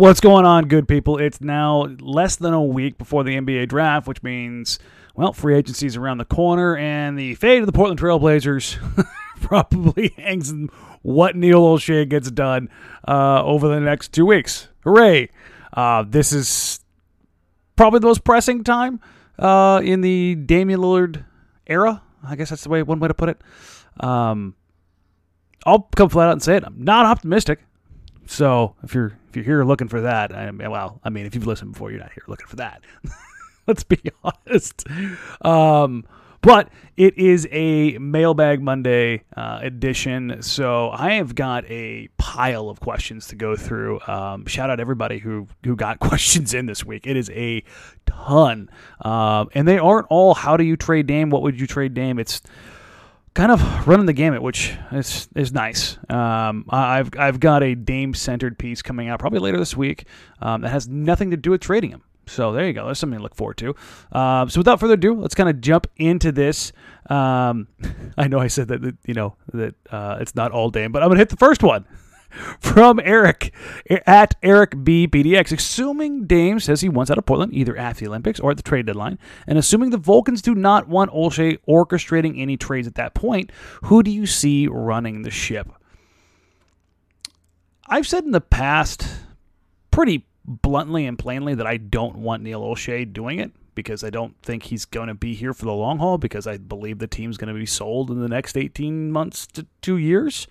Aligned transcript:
What's 0.00 0.20
going 0.20 0.46
on, 0.46 0.68
good 0.68 0.88
people? 0.88 1.18
It's 1.18 1.42
now 1.42 1.82
less 2.00 2.36
than 2.36 2.54
a 2.54 2.62
week 2.62 2.96
before 2.96 3.22
the 3.22 3.36
NBA 3.36 3.68
draft, 3.68 4.08
which 4.08 4.22
means, 4.22 4.78
well, 5.14 5.34
free 5.34 5.54
agency 5.54 5.84
is 5.84 5.94
around 5.94 6.16
the 6.16 6.24
corner, 6.24 6.74
and 6.74 7.18
the 7.18 7.34
fate 7.34 7.58
of 7.58 7.66
the 7.66 7.72
Portland 7.72 8.00
Trailblazers 8.00 8.78
probably 9.42 10.08
hangs 10.16 10.48
in 10.48 10.70
what 11.02 11.36
Neil 11.36 11.60
Olshey 11.60 12.08
gets 12.08 12.30
done 12.30 12.70
uh, 13.06 13.44
over 13.44 13.68
the 13.68 13.78
next 13.78 14.14
two 14.14 14.24
weeks. 14.24 14.68
Hooray! 14.84 15.28
Uh, 15.74 16.04
this 16.08 16.32
is 16.32 16.80
probably 17.76 18.00
the 18.00 18.06
most 18.06 18.24
pressing 18.24 18.64
time 18.64 19.00
uh, 19.38 19.82
in 19.84 20.00
the 20.00 20.34
Damian 20.34 20.80
Lillard 20.80 21.26
era. 21.66 22.00
I 22.26 22.36
guess 22.36 22.48
that's 22.48 22.62
the 22.62 22.70
way 22.70 22.82
one 22.82 23.00
way 23.00 23.08
to 23.08 23.12
put 23.12 23.28
it. 23.28 23.42
Um, 24.02 24.54
I'll 25.66 25.90
come 25.94 26.08
flat 26.08 26.28
out 26.28 26.32
and 26.32 26.42
say 26.42 26.56
it. 26.56 26.64
I'm 26.64 26.82
not 26.82 27.04
optimistic. 27.04 27.58
So 28.26 28.76
if 28.82 28.94
you're 28.94 29.19
if 29.30 29.36
you're 29.36 29.44
here 29.44 29.64
looking 29.64 29.88
for 29.88 30.00
that, 30.00 30.34
I 30.34 30.50
mean, 30.50 30.70
well, 30.70 31.00
I 31.04 31.10
mean, 31.10 31.24
if 31.24 31.34
you've 31.36 31.46
listened 31.46 31.72
before, 31.72 31.90
you're 31.90 32.00
not 32.00 32.12
here 32.12 32.24
looking 32.26 32.48
for 32.48 32.56
that. 32.56 32.82
Let's 33.66 33.84
be 33.84 34.00
honest. 34.24 34.84
Um, 35.42 36.04
but 36.42 36.70
it 36.96 37.16
is 37.16 37.46
a 37.52 37.96
Mailbag 37.98 38.60
Monday 38.60 39.22
uh, 39.36 39.60
edition, 39.62 40.42
so 40.42 40.90
I 40.90 41.12
have 41.14 41.34
got 41.34 41.64
a 41.66 42.08
pile 42.16 42.68
of 42.70 42.80
questions 42.80 43.28
to 43.28 43.36
go 43.36 43.54
through. 43.56 44.00
Um, 44.06 44.46
shout 44.46 44.70
out 44.70 44.80
everybody 44.80 45.18
who 45.18 45.46
who 45.64 45.76
got 45.76 45.98
questions 46.00 46.54
in 46.54 46.66
this 46.66 46.84
week. 46.84 47.06
It 47.06 47.16
is 47.16 47.30
a 47.30 47.62
ton, 48.06 48.70
um, 49.02 49.50
and 49.54 49.68
they 49.68 49.78
aren't 49.78 50.06
all 50.08 50.34
how 50.34 50.56
do 50.56 50.64
you 50.64 50.76
trade 50.76 51.06
Dame? 51.06 51.30
What 51.30 51.42
would 51.42 51.60
you 51.60 51.66
trade 51.66 51.94
Dame? 51.94 52.18
It's 52.18 52.40
kind 53.40 53.52
of 53.52 53.88
running 53.88 54.04
the 54.04 54.12
gamut, 54.12 54.42
which 54.42 54.76
is 54.92 55.26
is 55.34 55.50
nice. 55.50 55.96
Um, 56.10 56.66
I've 56.68 57.08
I've 57.18 57.40
got 57.40 57.62
a 57.62 57.74
Dame 57.74 58.12
centered 58.12 58.58
piece 58.58 58.82
coming 58.82 59.08
out 59.08 59.18
probably 59.18 59.38
later 59.38 59.56
this 59.56 59.74
week 59.74 60.04
um, 60.42 60.60
that 60.60 60.68
has 60.68 60.88
nothing 60.88 61.30
to 61.30 61.38
do 61.38 61.50
with 61.50 61.62
trading 61.62 61.90
him. 61.90 62.02
So 62.26 62.52
there 62.52 62.66
you 62.66 62.74
go. 62.74 62.84
There's 62.84 62.98
something 62.98 63.18
to 63.18 63.22
look 63.22 63.34
forward 63.34 63.56
to. 63.56 63.74
Um, 64.12 64.50
so 64.50 64.60
without 64.60 64.78
further 64.78 64.92
ado, 64.92 65.14
let's 65.18 65.34
kind 65.34 65.48
of 65.48 65.62
jump 65.62 65.86
into 65.96 66.32
this. 66.32 66.72
Um, 67.08 67.68
I 68.18 68.28
know 68.28 68.40
I 68.40 68.48
said 68.48 68.68
that, 68.68 68.82
that 68.82 68.96
you 69.06 69.14
know 69.14 69.36
that 69.54 69.74
uh, 69.90 70.18
it's 70.20 70.34
not 70.34 70.52
all 70.52 70.68
Dame, 70.68 70.92
but 70.92 71.02
I'm 71.02 71.08
gonna 71.08 71.20
hit 71.20 71.30
the 71.30 71.36
first 71.38 71.62
one 71.62 71.86
from 72.60 73.00
Eric 73.02 73.52
at 74.06 74.36
Eric 74.42 74.84
B. 74.84 75.06
Assuming 75.34 76.26
Dame 76.26 76.60
says 76.60 76.80
he 76.80 76.88
wants 76.88 77.10
out 77.10 77.18
of 77.18 77.26
Portland 77.26 77.54
either 77.54 77.76
at 77.76 77.96
the 77.96 78.06
Olympics 78.06 78.40
or 78.40 78.50
at 78.50 78.56
the 78.56 78.62
trade 78.62 78.86
deadline, 78.86 79.18
and 79.46 79.58
assuming 79.58 79.90
the 79.90 79.96
Vulcans 79.96 80.42
do 80.42 80.54
not 80.54 80.88
want 80.88 81.10
Olshey 81.12 81.58
orchestrating 81.68 82.40
any 82.40 82.56
trades 82.56 82.86
at 82.86 82.94
that 82.94 83.14
point, 83.14 83.50
who 83.84 84.02
do 84.02 84.10
you 84.10 84.26
see 84.26 84.66
running 84.66 85.22
the 85.22 85.30
ship? 85.30 85.70
I've 87.86 88.06
said 88.06 88.24
in 88.24 88.30
the 88.30 88.40
past, 88.40 89.06
pretty 89.90 90.26
bluntly 90.44 91.06
and 91.06 91.18
plainly, 91.18 91.54
that 91.54 91.66
I 91.66 91.76
don't 91.76 92.16
want 92.16 92.42
Neil 92.42 92.62
Olshey 92.62 93.10
doing 93.12 93.40
it 93.40 93.52
because 93.74 94.04
I 94.04 94.10
don't 94.10 94.36
think 94.42 94.64
he's 94.64 94.84
going 94.84 95.08
to 95.08 95.14
be 95.14 95.34
here 95.34 95.52
for 95.52 95.64
the 95.64 95.72
long 95.72 95.98
haul 95.98 96.18
because 96.18 96.46
I 96.46 96.58
believe 96.58 96.98
the 96.98 97.06
team's 97.06 97.36
going 97.36 97.52
to 97.52 97.58
be 97.58 97.66
sold 97.66 98.10
in 98.10 98.20
the 98.20 98.28
next 98.28 98.56
18 98.56 99.10
months 99.10 99.46
to 99.48 99.66
two 99.80 99.96
years 99.96 100.46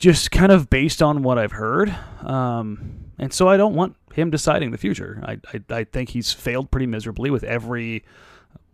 just 0.00 0.30
kind 0.30 0.50
of 0.50 0.68
based 0.70 1.02
on 1.02 1.22
what 1.22 1.38
I've 1.38 1.52
heard. 1.52 1.94
Um, 2.22 3.12
and 3.18 3.32
so 3.32 3.48
I 3.48 3.56
don't 3.56 3.74
want 3.74 3.94
him 4.14 4.30
deciding 4.30 4.70
the 4.72 4.78
future. 4.78 5.22
I, 5.22 5.38
I, 5.52 5.74
I 5.76 5.84
think 5.84 6.08
he's 6.08 6.32
failed 6.32 6.70
pretty 6.70 6.86
miserably 6.86 7.30
with 7.30 7.44
every 7.44 8.02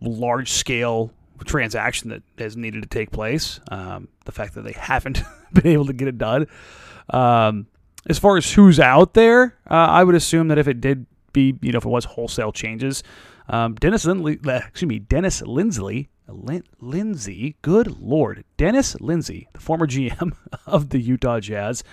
large 0.01 0.51
scale 0.51 1.11
transaction 1.45 2.09
that 2.09 2.23
has 2.39 2.55
needed 2.57 2.81
to 2.81 2.87
take 2.87 3.11
place. 3.11 3.59
Um, 3.69 4.07
the 4.25 4.31
fact 4.31 4.55
that 4.55 4.63
they 4.63 4.71
haven't 4.77 5.21
been 5.53 5.67
able 5.67 5.85
to 5.85 5.93
get 5.93 6.07
it 6.07 6.17
done. 6.17 6.47
Um, 7.09 7.67
as 8.09 8.17
far 8.17 8.37
as 8.37 8.53
who's 8.53 8.79
out 8.79 9.13
there, 9.13 9.55
uh, 9.69 9.73
I 9.73 10.05
would 10.05 10.15
assume 10.15 10.47
that 10.47 10.57
if 10.57 10.67
it 10.67 10.79
did 10.79 11.05
be, 11.33 11.57
you 11.61 11.73
know, 11.73 11.77
if 11.77 11.85
it 11.85 11.89
was 11.89 12.05
wholesale 12.05 12.53
changes, 12.53 13.03
um, 13.49 13.75
Dennis 13.75 14.05
Lindley, 14.05 14.39
excuse 14.45 14.87
me, 14.87 14.99
Dennis 14.99 15.41
Linsley 15.41 16.07
Lin- 16.27 16.63
Lindsey, 16.79 17.55
good 17.61 17.99
lord, 17.99 18.43
Dennis 18.57 18.99
Lindsey, 18.99 19.47
the 19.53 19.59
former 19.59 19.87
GM 19.87 20.35
of 20.65 20.89
the 20.89 20.99
Utah 20.99 21.39
Jazz, 21.39 21.83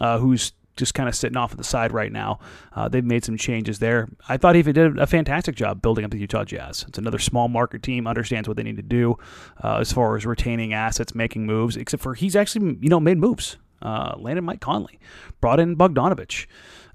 uh, 0.00 0.18
who's 0.18 0.52
just 0.76 0.94
kind 0.94 1.08
of 1.08 1.14
sitting 1.14 1.36
off 1.36 1.52
at 1.52 1.58
the 1.58 1.64
side 1.64 1.92
right 1.92 2.10
now. 2.10 2.40
Uh, 2.74 2.88
they've 2.88 3.04
made 3.04 3.24
some 3.24 3.36
changes 3.36 3.78
there. 3.78 4.08
I 4.28 4.36
thought 4.36 4.56
he 4.56 4.62
did 4.62 4.98
a 4.98 5.06
fantastic 5.06 5.54
job 5.54 5.80
building 5.80 6.04
up 6.04 6.10
the 6.10 6.18
Utah 6.18 6.44
Jazz. 6.44 6.84
It's 6.88 6.98
another 6.98 7.18
small 7.18 7.48
market 7.48 7.82
team, 7.82 8.06
understands 8.06 8.48
what 8.48 8.56
they 8.56 8.62
need 8.62 8.76
to 8.76 8.82
do 8.82 9.16
uh, 9.62 9.76
as 9.76 9.92
far 9.92 10.16
as 10.16 10.26
retaining 10.26 10.72
assets, 10.72 11.14
making 11.14 11.46
moves. 11.46 11.76
Except 11.76 12.02
for 12.02 12.14
he's 12.14 12.36
actually 12.36 12.76
you 12.80 12.88
know 12.88 13.00
made 13.00 13.18
moves. 13.18 13.56
Uh, 13.82 14.14
landed 14.16 14.40
Mike 14.40 14.62
Conley, 14.62 14.98
brought 15.42 15.60
in 15.60 15.76
Bogdanovich. 15.76 16.46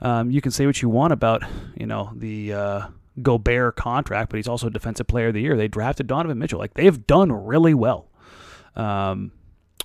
Um, 0.01 0.31
you 0.31 0.41
can 0.41 0.51
say 0.51 0.65
what 0.65 0.81
you 0.81 0.89
want 0.89 1.13
about 1.13 1.43
you 1.77 1.85
know 1.85 2.11
the 2.15 2.53
uh, 2.53 2.87
Gobert 3.23 3.75
contract, 3.75 4.29
but 4.29 4.37
he's 4.37 4.47
also 4.47 4.69
Defensive 4.69 5.07
Player 5.07 5.27
of 5.27 5.33
the 5.33 5.41
Year. 5.41 5.55
They 5.55 5.67
drafted 5.67 6.07
Donovan 6.07 6.39
Mitchell. 6.39 6.59
Like 6.59 6.73
they've 6.73 7.05
done 7.07 7.31
really 7.31 7.73
well. 7.73 8.09
Um, 8.75 9.31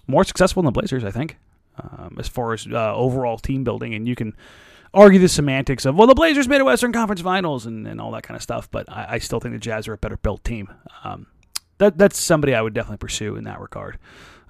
more 0.07 0.25
successful 0.25 0.63
than 0.63 0.73
the 0.73 0.81
Blazers, 0.81 1.05
I 1.05 1.11
think, 1.11 1.39
um, 1.79 2.17
as 2.19 2.29
far 2.29 2.53
as 2.53 2.67
uh, 2.67 2.95
overall 2.95 3.39
team 3.39 3.65
building. 3.65 3.95
And 3.95 4.07
you 4.07 4.15
can 4.15 4.37
argue 4.93 5.19
the 5.19 5.29
semantics 5.29 5.85
of 5.85 5.97
well, 5.97 6.07
the 6.07 6.15
Blazers 6.15 6.49
made 6.49 6.61
a 6.61 6.65
Western 6.65 6.93
Conference 6.93 7.21
Finals 7.21 7.67
and, 7.67 7.87
and 7.87 8.01
all 8.01 8.11
that 8.13 8.23
kind 8.23 8.37
of 8.37 8.43
stuff. 8.43 8.71
But 8.71 8.91
I, 8.91 9.07
I 9.15 9.19
still 9.19 9.41
think 9.41 9.55
the 9.55 9.59
Jazz 9.59 9.89
are 9.89 9.95
a 9.95 9.99
better 9.99 10.17
built 10.17 10.45
team. 10.45 10.73
Um, 11.03 11.27
that 11.79 11.99
that's 11.99 12.19
somebody 12.19 12.55
I 12.55 12.63
would 12.63 12.75
definitely 12.75 12.99
pursue 12.99 13.37
in 13.37 13.45
that 13.45 13.61
regard. 13.61 13.99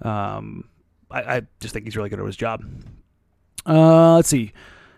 Um, 0.03 0.69
I, 1.11 1.37
I, 1.37 1.43
just 1.61 1.73
think 1.73 1.87
he's 1.87 1.97
really 1.97 2.09
good 2.09 2.19
at 2.19 2.27
his 2.27 2.37
job. 2.37 2.65
Uh, 3.67 4.17
let's 4.17 4.29
see. 4.29 4.53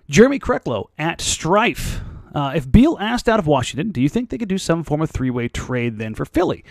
Jeremy 0.08 0.38
Krecklow 0.38 0.86
at 0.98 1.20
Strife. 1.20 2.00
Uh, 2.34 2.52
if 2.54 2.70
Beal 2.70 2.98
asked 3.00 3.28
out 3.28 3.38
of 3.38 3.46
Washington, 3.46 3.90
do 3.90 4.00
you 4.00 4.08
think 4.08 4.30
they 4.30 4.38
could 4.38 4.48
do 4.48 4.58
some 4.58 4.84
form 4.84 5.00
of 5.00 5.10
three 5.10 5.30
way 5.30 5.48
trade 5.48 5.98
then 5.98 6.14
for 6.14 6.24
Philly? 6.24 6.64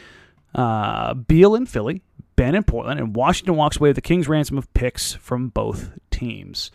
Uh, 0.54 1.14
Beal 1.14 1.56
in 1.56 1.66
Philly, 1.66 2.02
Ben 2.36 2.56
in 2.56 2.64
Portland, 2.64 3.00
and 3.00 3.16
Washington 3.16 3.56
walks 3.56 3.78
away 3.78 3.90
with 3.90 3.96
the 3.96 4.02
Kings' 4.02 4.28
ransom 4.28 4.58
of 4.58 4.74
picks 4.74 5.14
from 5.14 5.50
both 5.50 5.92
teams. 6.12 6.72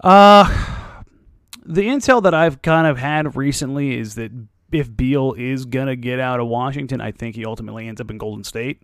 Uh, 0.00 0.44
the 1.64 1.82
intel 1.82 2.22
that 2.22 2.34
I've 2.34 2.62
kind 2.62 2.86
of 2.86 2.98
had 2.98 3.36
recently 3.36 3.98
is 3.98 4.14
that 4.14 4.32
if 4.72 4.94
Beal 4.94 5.34
is 5.36 5.64
going 5.64 5.88
to 5.88 5.96
get 5.96 6.20
out 6.20 6.40
of 6.40 6.46
Washington, 6.48 7.00
I 7.00 7.12
think 7.12 7.36
he 7.36 7.44
ultimately 7.44 7.88
ends 7.88 8.00
up 8.00 8.10
in 8.10 8.18
Golden 8.18 8.44
State. 8.44 8.82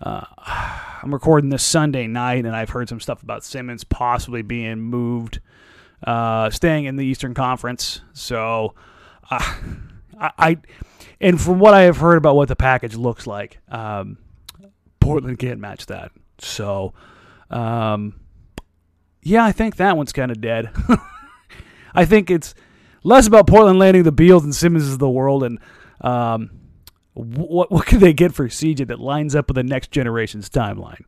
Uh, 0.00 0.24
I'm 1.02 1.12
recording 1.12 1.50
this 1.50 1.64
Sunday 1.64 2.06
night, 2.06 2.44
and 2.44 2.54
I've 2.54 2.70
heard 2.70 2.88
some 2.88 3.00
stuff 3.00 3.22
about 3.22 3.44
Simmons 3.44 3.84
possibly 3.84 4.42
being 4.42 4.78
moved 4.80 5.40
uh, 6.04 6.50
staying 6.50 6.84
in 6.84 6.96
the 6.96 7.04
Eastern 7.04 7.34
Conference. 7.34 8.00
So, 8.12 8.74
uh, 9.30 9.54
I, 10.18 10.30
I, 10.38 10.56
and 11.20 11.40
from 11.40 11.58
what 11.58 11.74
I 11.74 11.82
have 11.82 11.98
heard 11.98 12.16
about 12.16 12.36
what 12.36 12.48
the 12.48 12.56
package 12.56 12.96
looks 12.96 13.26
like, 13.26 13.58
um, 13.68 14.18
Portland 15.00 15.38
can't 15.38 15.60
match 15.60 15.86
that. 15.86 16.12
So, 16.38 16.94
um, 17.50 18.20
yeah, 19.22 19.44
I 19.44 19.52
think 19.52 19.76
that 19.76 19.96
one's 19.96 20.12
kind 20.12 20.30
of 20.30 20.40
dead. 20.40 20.70
I 21.94 22.04
think 22.04 22.30
it's 22.30 22.54
less 23.04 23.26
about 23.26 23.46
Portland 23.46 23.78
landing 23.78 24.02
the 24.02 24.12
Beals 24.12 24.44
and 24.44 24.54
Simmons 24.54 24.92
of 24.92 24.98
the 24.98 25.08
world, 25.10 25.44
and 25.44 25.58
um, 26.00 26.50
what 27.14 27.70
what 27.70 27.86
can 27.86 28.00
they 28.00 28.12
get 28.12 28.34
for 28.34 28.48
CJ 28.48 28.88
that 28.88 28.98
lines 28.98 29.34
up 29.34 29.48
with 29.48 29.56
the 29.56 29.62
next 29.62 29.90
generation's 29.90 30.48
timeline? 30.48 31.04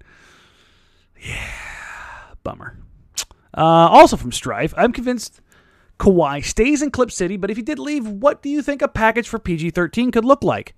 Yeah, 1.20 1.50
bummer. 2.42 2.78
Uh, 3.56 3.88
also 3.90 4.16
from 4.16 4.32
Strife, 4.32 4.74
I'm 4.76 4.92
convinced 4.92 5.40
Kawhi 5.98 6.44
stays 6.44 6.82
in 6.82 6.90
Clip 6.90 7.10
City, 7.10 7.36
but 7.36 7.50
if 7.50 7.56
he 7.56 7.62
did 7.62 7.78
leave, 7.78 8.06
what 8.06 8.42
do 8.42 8.48
you 8.48 8.62
think 8.62 8.82
a 8.82 8.88
package 8.88 9.28
for 9.28 9.38
PG 9.38 9.70
13 9.70 10.10
could 10.10 10.24
look 10.24 10.42
like? 10.42 10.74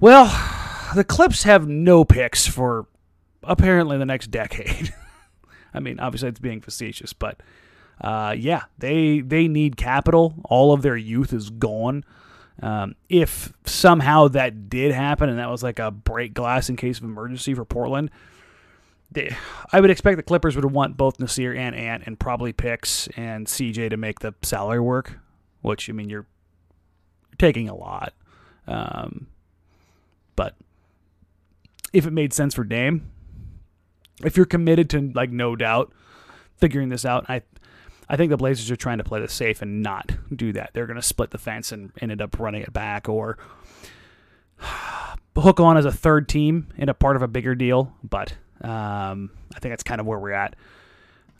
Well, 0.00 0.26
the 0.94 1.04
Clips 1.04 1.42
have 1.42 1.68
no 1.68 2.04
picks 2.04 2.46
for 2.46 2.86
apparently 3.42 3.98
the 3.98 4.06
next 4.06 4.26
decade. 4.30 4.94
I 5.74 5.80
mean, 5.80 6.00
obviously 6.00 6.30
it's 6.30 6.40
being 6.40 6.60
facetious, 6.60 7.12
but 7.12 7.40
uh, 8.00 8.34
yeah, 8.38 8.64
they 8.78 9.20
they 9.20 9.48
need 9.48 9.76
capital. 9.76 10.34
All 10.44 10.72
of 10.72 10.82
their 10.82 10.96
youth 10.96 11.32
is 11.32 11.50
gone. 11.50 12.04
Um, 12.62 12.94
if 13.08 13.52
somehow 13.66 14.28
that 14.28 14.68
did 14.68 14.92
happen 14.92 15.28
and 15.28 15.38
that 15.38 15.50
was 15.50 15.62
like 15.62 15.78
a 15.78 15.90
break 15.90 16.34
glass 16.34 16.68
in 16.68 16.76
case 16.76 16.98
of 16.98 17.04
emergency 17.04 17.54
for 17.54 17.64
Portland, 17.64 18.10
they, 19.10 19.34
I 19.72 19.80
would 19.80 19.90
expect 19.90 20.16
the 20.16 20.22
Clippers 20.22 20.54
would 20.54 20.64
want 20.66 20.96
both 20.96 21.18
Nassir 21.18 21.56
and 21.56 21.74
Ant 21.74 22.02
and 22.06 22.18
probably 22.18 22.52
picks 22.52 23.08
and 23.16 23.46
CJ 23.46 23.90
to 23.90 23.96
make 23.96 24.20
the 24.20 24.34
salary 24.42 24.80
work. 24.80 25.18
Which 25.62 25.88
I 25.90 25.92
mean, 25.92 26.08
you're 26.08 26.26
taking 27.38 27.68
a 27.68 27.74
lot, 27.74 28.12
um, 28.66 29.26
but 30.36 30.54
if 31.92 32.06
it 32.06 32.12
made 32.12 32.32
sense 32.32 32.54
for 32.54 32.64
Dame, 32.64 33.10
if 34.24 34.36
you're 34.36 34.46
committed 34.46 34.88
to 34.90 35.10
like 35.14 35.30
no 35.30 35.56
doubt 35.56 35.92
figuring 36.56 36.90
this 36.90 37.04
out, 37.04 37.28
I 37.28 37.42
I 38.08 38.16
think 38.16 38.30
the 38.30 38.36
Blazers 38.36 38.70
are 38.70 38.76
trying 38.76 38.98
to 38.98 39.04
play 39.04 39.20
the 39.20 39.28
safe 39.28 39.62
and 39.62 39.82
not 39.82 40.12
do 40.34 40.52
that. 40.52 40.70
They're 40.72 40.86
going 40.86 40.96
to 40.96 41.02
split 41.02 41.30
the 41.30 41.38
fence 41.38 41.72
and 41.72 41.92
ended 42.00 42.22
up 42.22 42.38
running 42.38 42.62
it 42.62 42.72
back 42.72 43.08
or 43.08 43.36
hook 45.36 45.60
on 45.60 45.76
as 45.76 45.84
a 45.84 45.92
third 45.92 46.28
team 46.28 46.68
in 46.76 46.88
a 46.88 46.94
part 46.94 47.16
of 47.16 47.22
a 47.22 47.28
bigger 47.28 47.54
deal, 47.54 47.94
but 48.02 48.34
um, 48.62 49.30
I 49.54 49.60
think 49.60 49.72
that's 49.72 49.82
kind 49.82 50.00
of 50.00 50.06
where 50.06 50.18
we're 50.18 50.32
at. 50.32 50.56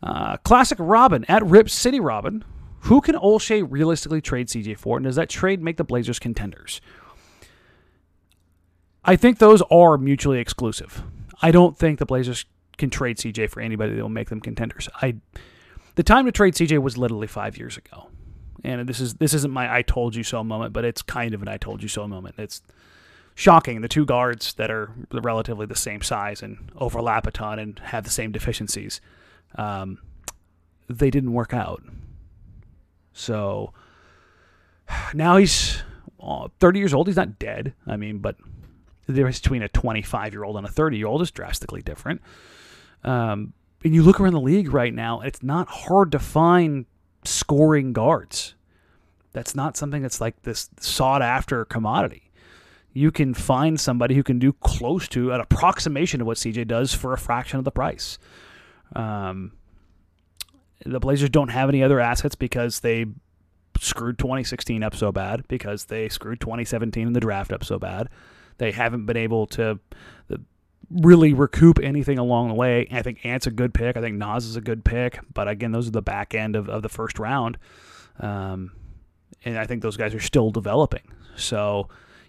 Uh, 0.02 0.36
classic 0.38 0.78
Robin 0.80 1.24
at 1.28 1.44
Rip 1.44 1.68
City 1.68 2.00
Robin. 2.00 2.44
Who 2.82 3.00
can 3.00 3.16
Olshey 3.16 3.66
realistically 3.68 4.20
trade 4.20 4.46
CJ 4.48 4.78
for, 4.78 4.96
and 4.96 5.04
does 5.04 5.16
that 5.16 5.28
trade 5.28 5.60
make 5.60 5.76
the 5.76 5.84
Blazers 5.84 6.18
contenders? 6.20 6.80
I 9.04 9.16
think 9.16 9.38
those 9.38 9.62
are 9.70 9.98
mutually 9.98 10.38
exclusive. 10.38 11.02
I 11.42 11.50
don't 11.50 11.76
think 11.76 11.98
the 11.98 12.06
Blazers 12.06 12.44
can 12.76 12.90
trade 12.90 13.16
CJ 13.16 13.50
for 13.50 13.60
anybody 13.60 13.94
that 13.94 14.02
will 14.02 14.08
make 14.08 14.28
them 14.28 14.40
contenders. 14.40 14.88
I 15.02 15.16
the 15.96 16.02
time 16.04 16.26
to 16.26 16.32
trade 16.32 16.54
CJ 16.54 16.80
was 16.80 16.96
literally 16.96 17.26
five 17.26 17.58
years 17.58 17.76
ago, 17.76 18.08
and 18.62 18.88
this 18.88 19.00
is 19.00 19.14
this 19.14 19.34
isn't 19.34 19.52
my 19.52 19.74
I 19.74 19.82
told 19.82 20.14
you 20.14 20.22
so 20.22 20.44
moment, 20.44 20.72
but 20.72 20.84
it's 20.84 21.02
kind 21.02 21.34
of 21.34 21.42
an 21.42 21.48
I 21.48 21.56
told 21.56 21.82
you 21.82 21.88
so 21.88 22.06
moment. 22.06 22.36
It's 22.38 22.62
shocking. 23.38 23.82
The 23.82 23.88
two 23.88 24.04
guards 24.04 24.54
that 24.54 24.68
are 24.68 24.90
relatively 25.12 25.64
the 25.64 25.76
same 25.76 26.02
size 26.02 26.42
and 26.42 26.72
overlap 26.76 27.24
a 27.24 27.30
ton 27.30 27.60
and 27.60 27.78
have 27.78 28.02
the 28.02 28.10
same 28.10 28.32
deficiencies, 28.32 29.00
um, 29.54 29.98
they 30.88 31.08
didn't 31.08 31.32
work 31.32 31.54
out. 31.54 31.84
So 33.12 33.72
now 35.14 35.36
he's 35.36 35.82
uh, 36.20 36.48
30 36.58 36.80
years 36.80 36.92
old. 36.92 37.06
He's 37.06 37.14
not 37.14 37.38
dead. 37.38 37.74
I 37.86 37.96
mean, 37.96 38.18
but 38.18 38.34
the 39.06 39.12
difference 39.12 39.38
between 39.38 39.62
a 39.62 39.68
25 39.68 40.32
year 40.32 40.42
old 40.42 40.56
and 40.56 40.66
a 40.66 40.70
30 40.70 40.96
year 40.96 41.06
old 41.06 41.22
is 41.22 41.30
drastically 41.30 41.80
different. 41.80 42.20
Um, 43.04 43.52
and 43.84 43.94
you 43.94 44.02
look 44.02 44.18
around 44.18 44.32
the 44.32 44.40
league 44.40 44.72
right 44.72 44.92
now, 44.92 45.20
it's 45.20 45.44
not 45.44 45.68
hard 45.68 46.10
to 46.10 46.18
find 46.18 46.86
scoring 47.24 47.92
guards. 47.92 48.56
That's 49.32 49.54
not 49.54 49.76
something 49.76 50.02
that's 50.02 50.20
like 50.20 50.42
this 50.42 50.70
sought 50.80 51.22
after 51.22 51.64
commodity. 51.64 52.27
You 52.98 53.12
can 53.12 53.32
find 53.32 53.78
somebody 53.78 54.16
who 54.16 54.24
can 54.24 54.40
do 54.40 54.52
close 54.52 55.06
to 55.08 55.30
an 55.30 55.40
approximation 55.40 56.20
of 56.20 56.26
what 56.26 56.36
CJ 56.36 56.66
does 56.66 56.92
for 56.92 57.12
a 57.12 57.18
fraction 57.18 57.60
of 57.60 57.64
the 57.64 57.70
price. 57.70 58.18
Um, 58.96 59.52
the 60.84 60.98
Blazers 60.98 61.30
don't 61.30 61.50
have 61.50 61.68
any 61.68 61.80
other 61.80 62.00
assets 62.00 62.34
because 62.34 62.80
they 62.80 63.06
screwed 63.78 64.18
2016 64.18 64.82
up 64.82 64.96
so 64.96 65.12
bad, 65.12 65.46
because 65.46 65.84
they 65.84 66.08
screwed 66.08 66.40
2017 66.40 67.06
in 67.06 67.12
the 67.12 67.20
draft 67.20 67.52
up 67.52 67.62
so 67.62 67.78
bad. 67.78 68.08
They 68.56 68.72
haven't 68.72 69.06
been 69.06 69.16
able 69.16 69.46
to 69.48 69.78
really 70.90 71.32
recoup 71.32 71.78
anything 71.78 72.18
along 72.18 72.48
the 72.48 72.54
way. 72.54 72.88
I 72.90 73.02
think 73.02 73.24
Ant's 73.24 73.46
a 73.46 73.52
good 73.52 73.74
pick. 73.74 73.96
I 73.96 74.00
think 74.00 74.16
Nas 74.16 74.44
is 74.44 74.56
a 74.56 74.60
good 74.60 74.84
pick. 74.84 75.20
But 75.32 75.46
again, 75.46 75.70
those 75.70 75.86
are 75.86 75.92
the 75.92 76.02
back 76.02 76.34
end 76.34 76.56
of, 76.56 76.68
of 76.68 76.82
the 76.82 76.88
first 76.88 77.20
round. 77.20 77.58
Um, 78.18 78.72
and 79.44 79.56
I 79.56 79.66
think 79.66 79.82
those 79.82 79.96
guys 79.96 80.14
are 80.14 80.20
still 80.20 80.50
developing. 80.50 81.12
So 81.36 81.88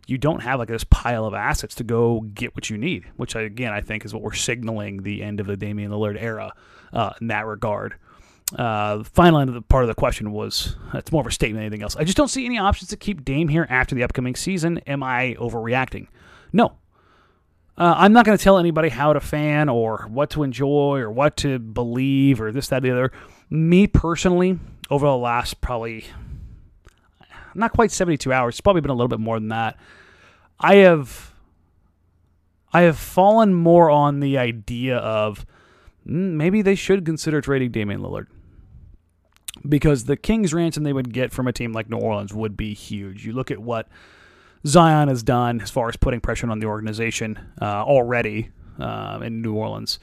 you 0.09 0.17
don't 0.17 0.41
have 0.41 0.59
like 0.59 0.67
this 0.67 0.83
pile 0.85 1.25
of 1.25 1.33
assets 1.33 1.75
to 1.75 1.83
go 1.83 2.21
get 2.21 2.55
what 2.55 2.69
you 2.69 2.77
need, 2.77 3.05
which 3.17 3.35
again, 3.35 3.73
I 3.73 3.81
think 3.81 4.05
is 4.05 4.13
what 4.13 4.23
we're 4.23 4.33
signaling 4.33 5.03
the 5.03 5.23
end 5.23 5.39
of 5.39 5.47
the 5.47 5.55
Damian 5.55 5.91
Lillard 5.91 6.21
era 6.21 6.53
uh, 6.93 7.11
in 7.21 7.27
that 7.27 7.45
regard. 7.45 7.95
Uh, 8.57 8.97
the 8.97 9.03
final 9.03 9.39
end 9.39 9.49
of 9.49 9.53
the 9.53 9.61
part 9.61 9.83
of 9.83 9.87
the 9.87 9.95
question 9.95 10.31
was 10.31 10.75
it's 10.95 11.11
more 11.11 11.21
of 11.21 11.27
a 11.27 11.31
statement 11.31 11.59
than 11.59 11.65
anything 11.65 11.83
else. 11.83 11.95
I 11.95 12.03
just 12.03 12.17
don't 12.17 12.29
see 12.29 12.45
any 12.45 12.57
options 12.57 12.89
to 12.89 12.97
keep 12.97 13.23
Dame 13.23 13.47
here 13.47 13.67
after 13.69 13.93
the 13.93 14.03
upcoming 14.03 14.35
season. 14.35 14.79
Am 14.79 15.03
I 15.03 15.35
overreacting? 15.39 16.07
No, 16.51 16.73
uh, 17.79 17.93
I'm 17.95 18.11
not 18.11 18.25
going 18.25 18.37
to 18.37 18.43
tell 18.43 18.57
anybody 18.57 18.89
how 18.89 19.13
to 19.13 19.21
fan 19.21 19.69
or 19.69 20.05
what 20.09 20.31
to 20.31 20.43
enjoy 20.43 20.99
or 20.99 21.09
what 21.09 21.37
to 21.37 21.59
believe 21.59 22.41
or 22.41 22.51
this, 22.51 22.67
that, 22.67 22.83
the 22.83 22.91
other. 22.91 23.11
Me 23.49 23.87
personally, 23.87 24.59
over 24.89 25.05
the 25.05 25.15
last 25.15 25.61
probably 25.61 26.05
not 27.55 27.71
quite 27.71 27.91
72 27.91 28.33
hours, 28.33 28.55
it's 28.55 28.61
probably 28.61 28.81
been 28.81 28.91
a 28.91 28.95
little 28.95 29.07
bit 29.07 29.21
more 29.21 29.39
than 29.39 29.47
that. 29.49 29.77
I 30.59 30.75
have 30.75 31.33
I 32.73 32.81
have 32.81 32.97
fallen 32.97 33.53
more 33.53 33.89
on 33.89 34.19
the 34.19 34.37
idea 34.37 34.97
of 34.97 35.45
mm, 36.07 36.33
maybe 36.33 36.61
they 36.61 36.75
should 36.75 37.05
consider 37.05 37.41
trading 37.41 37.71
Damian 37.71 38.01
Lillard 38.01 38.27
because 39.67 40.05
the 40.05 40.17
Kings 40.17 40.53
ransom 40.53 40.83
they 40.83 40.93
would 40.93 41.13
get 41.13 41.31
from 41.31 41.47
a 41.47 41.53
team 41.53 41.73
like 41.73 41.89
New 41.89 41.97
Orleans 41.97 42.33
would 42.33 42.55
be 42.55 42.73
huge. 42.73 43.25
You 43.25 43.33
look 43.33 43.51
at 43.51 43.59
what 43.59 43.87
Zion 44.67 45.07
has 45.07 45.23
done 45.23 45.61
as 45.61 45.69
far 45.69 45.89
as 45.89 45.95
putting 45.95 46.19
pressure 46.19 46.49
on 46.49 46.59
the 46.59 46.67
organization 46.67 47.39
uh, 47.61 47.83
already 47.83 48.49
uh, 48.79 49.19
in 49.23 49.41
New 49.41 49.55
Orleans. 49.55 49.99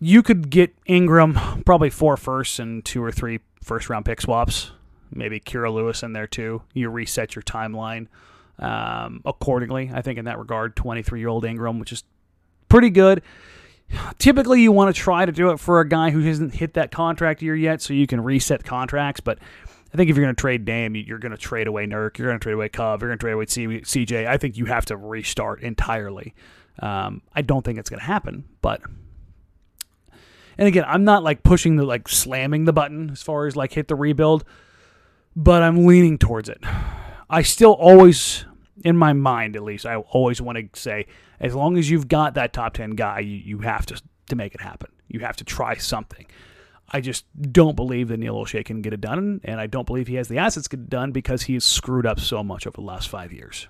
You 0.00 0.22
could 0.22 0.50
get 0.50 0.74
Ingram 0.86 1.62
probably 1.64 1.90
four 1.90 2.16
firsts 2.16 2.58
and 2.58 2.84
two 2.84 3.02
or 3.02 3.12
three 3.12 3.40
first 3.62 3.88
round 3.88 4.04
pick 4.04 4.20
swaps. 4.20 4.72
Maybe 5.10 5.38
Kira 5.38 5.72
Lewis 5.72 6.02
in 6.02 6.12
there 6.12 6.26
too. 6.26 6.62
You 6.72 6.88
reset 6.88 7.34
your 7.34 7.42
timeline 7.42 8.08
um, 8.62 9.20
accordingly. 9.24 9.90
I 9.92 10.02
think 10.02 10.18
in 10.18 10.24
that 10.26 10.38
regard, 10.38 10.76
23 10.76 11.20
year 11.20 11.28
old 11.28 11.44
Ingram, 11.44 11.78
which 11.78 11.92
is 11.92 12.04
pretty 12.68 12.90
good. 12.90 13.22
Typically, 14.18 14.62
you 14.62 14.72
want 14.72 14.94
to 14.94 14.98
try 14.98 15.26
to 15.26 15.32
do 15.32 15.50
it 15.50 15.60
for 15.60 15.80
a 15.80 15.88
guy 15.88 16.10
who 16.10 16.20
hasn't 16.20 16.54
hit 16.54 16.74
that 16.74 16.90
contract 16.90 17.42
year 17.42 17.54
yet, 17.54 17.82
so 17.82 17.92
you 17.92 18.06
can 18.06 18.22
reset 18.22 18.64
contracts. 18.64 19.20
But 19.20 19.38
I 19.92 19.96
think 19.96 20.08
if 20.08 20.16
you're 20.16 20.24
going 20.24 20.34
to 20.34 20.40
trade 20.40 20.64
Dame, 20.64 20.94
you're 20.96 21.18
going 21.18 21.32
to 21.32 21.38
trade 21.38 21.66
away 21.66 21.86
Nurk, 21.86 22.16
you're 22.16 22.28
going 22.28 22.38
to 22.38 22.42
trade 22.42 22.54
away 22.54 22.70
Cove, 22.70 23.02
you're 23.02 23.10
going 23.10 23.18
to 23.18 23.22
trade 23.22 23.32
away 23.32 23.44
CJ. 23.44 24.26
I 24.26 24.38
think 24.38 24.56
you 24.56 24.64
have 24.66 24.86
to 24.86 24.96
restart 24.96 25.60
entirely. 25.62 26.34
Um, 26.78 27.20
I 27.34 27.42
don't 27.42 27.62
think 27.62 27.78
it's 27.78 27.90
going 27.90 28.00
to 28.00 28.06
happen, 28.06 28.44
but 28.62 28.80
and 30.56 30.68
again, 30.68 30.84
I'm 30.86 31.04
not 31.04 31.22
like 31.22 31.42
pushing 31.42 31.76
the 31.76 31.84
like 31.84 32.08
slamming 32.08 32.64
the 32.64 32.72
button 32.72 33.10
as 33.10 33.22
far 33.22 33.46
as 33.46 33.56
like 33.56 33.72
hit 33.72 33.88
the 33.88 33.94
rebuild, 33.94 34.44
but 35.36 35.62
I'm 35.62 35.86
leaning 35.86 36.18
towards 36.18 36.48
it. 36.48 36.62
I 37.28 37.42
still 37.42 37.72
always, 37.72 38.44
in 38.84 38.96
my 38.96 39.12
mind 39.12 39.56
at 39.56 39.62
least, 39.62 39.86
I 39.86 39.96
always 39.96 40.40
want 40.40 40.58
to 40.58 40.80
say, 40.80 41.06
as 41.40 41.54
long 41.54 41.76
as 41.76 41.90
you've 41.90 42.08
got 42.08 42.34
that 42.34 42.52
top 42.52 42.74
ten 42.74 42.90
guy, 42.90 43.20
you, 43.20 43.36
you 43.36 43.58
have 43.58 43.86
to 43.86 44.02
to 44.28 44.36
make 44.36 44.54
it 44.54 44.60
happen. 44.60 44.90
You 45.08 45.20
have 45.20 45.36
to 45.36 45.44
try 45.44 45.76
something. 45.76 46.26
I 46.90 47.00
just 47.00 47.24
don't 47.52 47.76
believe 47.76 48.08
that 48.08 48.18
Neil 48.18 48.34
Olshey 48.34 48.64
can 48.64 48.82
get 48.82 48.92
it 48.92 49.00
done, 49.00 49.40
and 49.44 49.60
I 49.60 49.66
don't 49.66 49.86
believe 49.86 50.08
he 50.08 50.16
has 50.16 50.28
the 50.28 50.38
assets 50.38 50.68
to 50.68 50.76
get 50.76 50.84
it 50.84 50.90
done 50.90 51.12
because 51.12 51.42
he 51.42 51.54
has 51.54 51.64
screwed 51.64 52.06
up 52.06 52.20
so 52.20 52.44
much 52.44 52.66
over 52.66 52.74
the 52.74 52.82
last 52.82 53.08
five 53.08 53.32
years. 53.32 53.68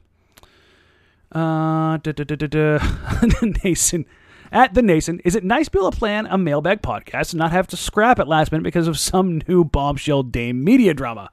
Uh, 1.30 1.98
Nason. 3.64 4.06
At 4.50 4.74
the 4.74 4.82
Nason, 4.82 5.20
is 5.20 5.34
it 5.34 5.44
nice 5.44 5.66
to 5.66 5.70
be 5.70 5.78
able 5.78 5.92
to 5.92 5.98
plan 5.98 6.26
a 6.26 6.36
mailbag 6.36 6.82
podcast 6.82 7.32
and 7.32 7.38
not 7.38 7.52
have 7.52 7.68
to 7.68 7.76
scrap 7.76 8.18
it 8.18 8.28
last 8.28 8.52
minute 8.52 8.64
because 8.64 8.86
of 8.86 8.98
some 8.98 9.40
new 9.48 9.64
bombshell 9.64 10.24
Dame 10.24 10.62
media 10.62 10.92
drama? 10.92 11.30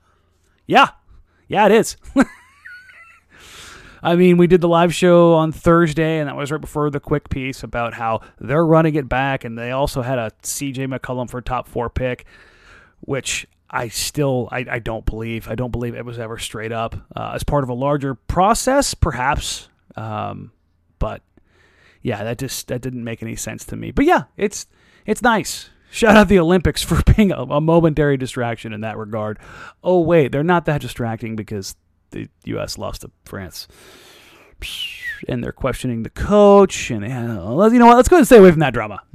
Yeah. 0.66 0.92
Yeah, 1.50 1.66
it 1.66 1.74
is. 1.74 1.98
I 4.02 4.16
mean, 4.16 4.38
we 4.38 4.48
did 4.48 4.62
the 4.62 4.68
live 4.68 4.94
show 4.94 5.34
on 5.34 5.52
Thursday, 5.52 6.20
and 6.20 6.30
that 6.30 6.36
was 6.36 6.52
right 6.52 6.62
before 6.62 6.90
the 6.90 7.00
quick 7.00 7.30
piece 7.30 7.64
about 7.64 7.94
how 7.94 8.22
they're 8.40 8.66
running 8.66 8.96
it 8.96 9.10
back, 9.10 9.44
and 9.44 9.58
they 9.58 9.72
also 9.72 10.02
had 10.02 10.18
a 10.18 10.32
CJ 10.44 10.88
McCollum 10.88 11.30
for 11.30 11.42
top 11.42 11.68
four 11.68 11.90
pick, 11.90 12.26
which 13.02 13.48
I 13.70 13.90
still 13.90 14.50
I, 14.52 14.66
I 14.70 14.80
don't 14.80 15.06
believe. 15.06 15.48
I 15.48 15.56
don't 15.56 15.72
believe 15.72 15.96
it 15.96 16.06
was 16.06 16.20
ever 16.20 16.38
straight 16.38 16.72
up 16.72 16.96
uh, 17.16 17.32
as 17.36 17.44
part 17.44 17.64
of 17.64 17.70
a 17.70 17.74
larger 17.74 18.16
process, 18.16 18.94
perhaps. 18.94 19.70
Um, 19.96 20.52
but 20.98 21.22
yeah, 22.02 22.24
that 22.24 22.38
just 22.38 22.68
that 22.70 22.82
didn't 22.82 23.04
make 23.04 23.22
any 23.22 23.36
sense 23.36 23.66
to 23.66 23.76
me. 23.76 23.92
But 23.92 24.06
yeah, 24.06 24.24
it's 24.38 24.66
it's 25.06 25.22
nice. 25.22 25.70
Shout 25.92 26.16
out 26.16 26.28
the 26.28 26.40
Olympics 26.40 26.82
for 26.84 27.02
being 27.14 27.32
a, 27.32 27.42
a 27.42 27.62
momentary 27.62 28.18
distraction 28.18 28.74
in 28.74 28.82
that 28.82 28.98
regard. 28.98 29.40
Oh 29.84 30.00
wait, 30.02 30.32
they're 30.32 30.44
not 30.44 30.66
that 30.66 30.82
distracting 30.82 31.36
because 31.36 31.76
the 32.12 32.30
U.S. 32.46 32.78
lost 32.78 33.02
to 33.02 33.12
France. 33.26 33.68
And 35.28 35.44
they're 35.44 35.52
questioning 35.52 36.04
the 36.04 36.10
coach. 36.10 36.92
And 36.92 37.04
you 37.04 37.10
know 37.10 37.56
what? 37.56 37.96
Let's 37.96 38.10
go 38.10 38.18
and 38.18 38.26
stay 38.26 38.38
away 38.38 38.52
from 38.52 38.60
that 38.60 38.74
drama. 38.74 39.02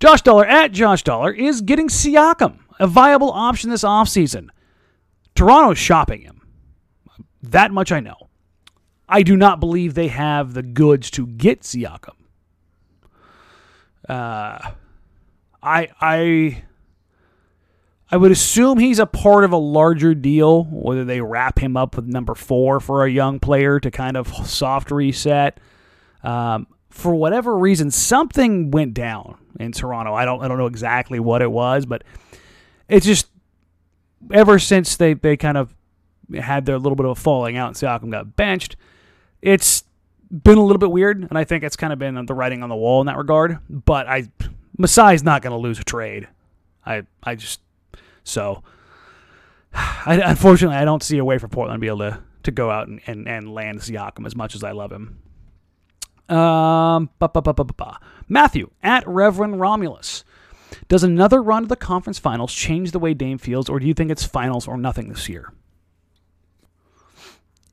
Josh 0.00 0.22
Dollar 0.22 0.46
at 0.46 0.72
Josh 0.72 1.02
Dollar 1.02 1.30
is 1.32 1.60
getting 1.60 1.88
Siakam, 1.88 2.58
a 2.78 2.86
viable 2.86 3.30
option 3.30 3.70
this 3.70 3.84
offseason. 3.84 4.48
Toronto's 5.34 5.78
shopping 5.78 6.22
him. 6.22 6.40
That 7.42 7.70
much 7.70 7.92
I 7.92 8.00
know. 8.00 8.28
I 9.08 9.22
do 9.22 9.36
not 9.36 9.60
believe 9.60 9.94
they 9.94 10.08
have 10.08 10.54
the 10.54 10.62
goods 10.62 11.10
to 11.12 11.26
get 11.26 11.62
Siakam. 11.62 12.14
Uh, 14.08 14.70
I 15.62 15.88
I 16.00 16.64
I 18.12 18.16
would 18.16 18.32
assume 18.32 18.78
he's 18.78 18.98
a 18.98 19.06
part 19.06 19.44
of 19.44 19.52
a 19.52 19.56
larger 19.56 20.14
deal, 20.14 20.64
whether 20.64 21.04
they 21.04 21.20
wrap 21.20 21.60
him 21.60 21.76
up 21.76 21.94
with 21.94 22.06
number 22.06 22.34
four 22.34 22.80
for 22.80 23.04
a 23.04 23.10
young 23.10 23.38
player 23.38 23.78
to 23.78 23.90
kind 23.90 24.16
of 24.16 24.28
soft 24.46 24.90
reset. 24.90 25.60
Um, 26.24 26.66
for 26.90 27.14
whatever 27.14 27.56
reason, 27.56 27.90
something 27.92 28.72
went 28.72 28.94
down 28.94 29.38
in 29.60 29.70
Toronto. 29.70 30.12
I 30.12 30.24
don't 30.24 30.42
I 30.42 30.48
don't 30.48 30.58
know 30.58 30.66
exactly 30.66 31.20
what 31.20 31.40
it 31.40 31.50
was, 31.50 31.86
but 31.86 32.02
it's 32.88 33.06
just 33.06 33.28
ever 34.32 34.58
since 34.58 34.96
they, 34.96 35.14
they 35.14 35.36
kind 35.36 35.56
of 35.56 35.74
had 36.36 36.66
their 36.66 36.78
little 36.78 36.96
bit 36.96 37.06
of 37.06 37.12
a 37.12 37.14
falling 37.14 37.56
out 37.56 37.68
and 37.68 37.76
Siakam 37.76 38.10
got 38.10 38.36
benched, 38.36 38.76
it's 39.40 39.84
been 40.30 40.58
a 40.58 40.62
little 40.62 40.78
bit 40.78 40.90
weird, 40.90 41.22
and 41.28 41.38
I 41.38 41.44
think 41.44 41.64
it's 41.64 41.76
kind 41.76 41.92
of 41.92 41.98
been 41.98 42.26
the 42.26 42.34
writing 42.34 42.62
on 42.62 42.68
the 42.68 42.76
wall 42.76 43.00
in 43.00 43.06
that 43.06 43.16
regard. 43.16 43.58
But 43.68 44.08
I 44.08 44.28
Masai's 44.78 45.22
not 45.22 45.42
going 45.42 45.52
to 45.52 45.58
lose 45.58 45.78
a 45.78 45.84
trade. 45.84 46.28
I 46.84 47.04
I 47.22 47.36
just 47.36 47.60
so, 48.24 48.62
I, 49.74 50.20
unfortunately, 50.24 50.76
I 50.76 50.84
don't 50.84 51.02
see 51.02 51.18
a 51.18 51.24
way 51.24 51.38
for 51.38 51.48
Portland 51.48 51.76
to 51.76 51.80
be 51.80 51.88
able 51.88 51.98
to, 51.98 52.22
to 52.44 52.50
go 52.50 52.70
out 52.70 52.88
and, 52.88 53.00
and, 53.06 53.28
and 53.28 53.52
land 53.52 53.80
Siakam 53.80 54.26
as 54.26 54.34
much 54.34 54.54
as 54.54 54.64
I 54.64 54.72
love 54.72 54.92
him. 54.92 55.18
Um. 56.28 57.10
Matthew 58.28 58.70
at 58.82 59.06
Reverend 59.06 59.58
Romulus. 59.60 60.24
Does 60.88 61.02
another 61.02 61.42
run 61.42 61.62
to 61.62 61.68
the 61.68 61.76
conference 61.76 62.18
finals 62.18 62.52
change 62.52 62.92
the 62.92 62.98
way 62.98 63.14
Dame 63.14 63.38
feels, 63.38 63.68
or 63.68 63.80
do 63.80 63.86
you 63.86 63.94
think 63.94 64.10
it's 64.10 64.24
finals 64.24 64.68
or 64.68 64.76
nothing 64.76 65.08
this 65.08 65.28
year? 65.28 65.52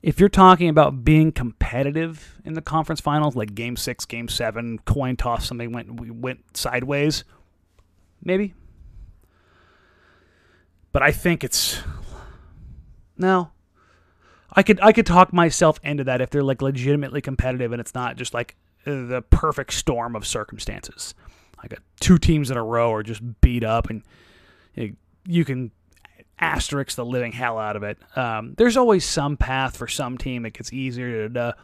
If 0.02 0.20
you're 0.20 0.28
talking 0.28 0.68
about 0.68 1.04
being 1.04 1.32
competitive 1.32 2.40
in 2.44 2.54
the 2.54 2.62
conference 2.62 3.00
finals, 3.00 3.34
like 3.34 3.54
Game 3.54 3.76
Six, 3.76 4.04
Game 4.04 4.28
Seven, 4.28 4.78
coin 4.80 5.16
toss, 5.16 5.46
something 5.46 5.72
went 5.72 6.00
we 6.00 6.10
went 6.10 6.56
sideways, 6.56 7.24
maybe. 8.22 8.54
But 10.92 11.02
I 11.02 11.12
think 11.12 11.44
it's 11.44 11.80
no. 13.16 13.50
I 14.52 14.62
could 14.62 14.80
I 14.80 14.92
could 14.92 15.06
talk 15.06 15.32
myself 15.32 15.78
into 15.82 16.04
that 16.04 16.20
if 16.20 16.30
they're 16.30 16.42
like 16.42 16.62
legitimately 16.62 17.20
competitive 17.20 17.72
and 17.72 17.80
it's 17.80 17.94
not 17.94 18.16
just 18.16 18.32
like 18.32 18.56
the 18.84 19.22
perfect 19.30 19.72
storm 19.72 20.16
of 20.16 20.26
circumstances. 20.26 21.14
Like 21.62 21.72
a, 21.72 21.78
two 22.00 22.18
teams 22.18 22.50
in 22.50 22.56
a 22.56 22.64
row 22.64 22.92
are 22.92 23.02
just 23.02 23.20
beat 23.40 23.64
up 23.64 23.90
and 23.90 24.02
you 25.26 25.44
can 25.44 25.70
asterisk 26.40 26.96
the 26.96 27.04
living 27.04 27.32
hell 27.32 27.58
out 27.58 27.76
of 27.76 27.82
it. 27.82 27.98
Um, 28.16 28.54
there's 28.56 28.76
always 28.76 29.04
some 29.04 29.36
path 29.36 29.76
for 29.76 29.88
some 29.88 30.16
team 30.16 30.44
that 30.44 30.50
gets 30.50 30.72
easier 30.72 31.28
to, 31.28 31.56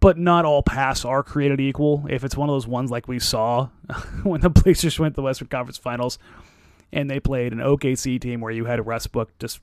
but 0.00 0.18
not 0.18 0.44
all 0.44 0.62
paths 0.62 1.04
are 1.04 1.22
created 1.22 1.60
equal. 1.60 2.04
If 2.08 2.24
it's 2.24 2.36
one 2.36 2.48
of 2.48 2.54
those 2.54 2.66
ones 2.66 2.90
like 2.90 3.08
we 3.08 3.18
saw 3.18 3.68
when 4.22 4.40
the 4.40 4.50
Blazers 4.50 4.98
went 4.98 5.14
to 5.14 5.16
the 5.16 5.22
Western 5.22 5.48
Conference 5.48 5.78
Finals 5.78 6.18
and 6.92 7.10
they 7.10 7.20
played 7.20 7.52
an 7.52 7.58
OKC 7.58 8.20
team 8.20 8.40
where 8.40 8.52
you 8.52 8.64
had 8.64 8.84
Westbrook 8.84 9.38
just 9.38 9.60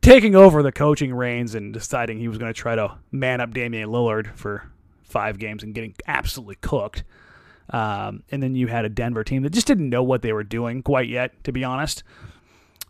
taking 0.00 0.34
over 0.34 0.62
the 0.62 0.72
coaching 0.72 1.14
reins 1.14 1.54
and 1.54 1.72
deciding 1.72 2.18
he 2.18 2.28
was 2.28 2.38
going 2.38 2.52
to 2.52 2.58
try 2.58 2.74
to 2.74 2.98
man 3.10 3.40
up 3.40 3.52
Damian 3.52 3.88
Lillard 3.88 4.36
for 4.36 4.70
five 5.02 5.38
games 5.38 5.62
and 5.62 5.74
getting 5.74 5.94
absolutely 6.06 6.56
cooked. 6.56 7.04
Um, 7.70 8.22
and 8.30 8.42
then 8.42 8.54
you 8.54 8.66
had 8.66 8.84
a 8.84 8.90
Denver 8.90 9.24
team 9.24 9.42
that 9.42 9.52
just 9.52 9.66
didn't 9.66 9.88
know 9.88 10.02
what 10.02 10.22
they 10.22 10.32
were 10.32 10.44
doing 10.44 10.82
quite 10.82 11.08
yet, 11.08 11.42
to 11.44 11.52
be 11.52 11.64
honest. 11.64 12.02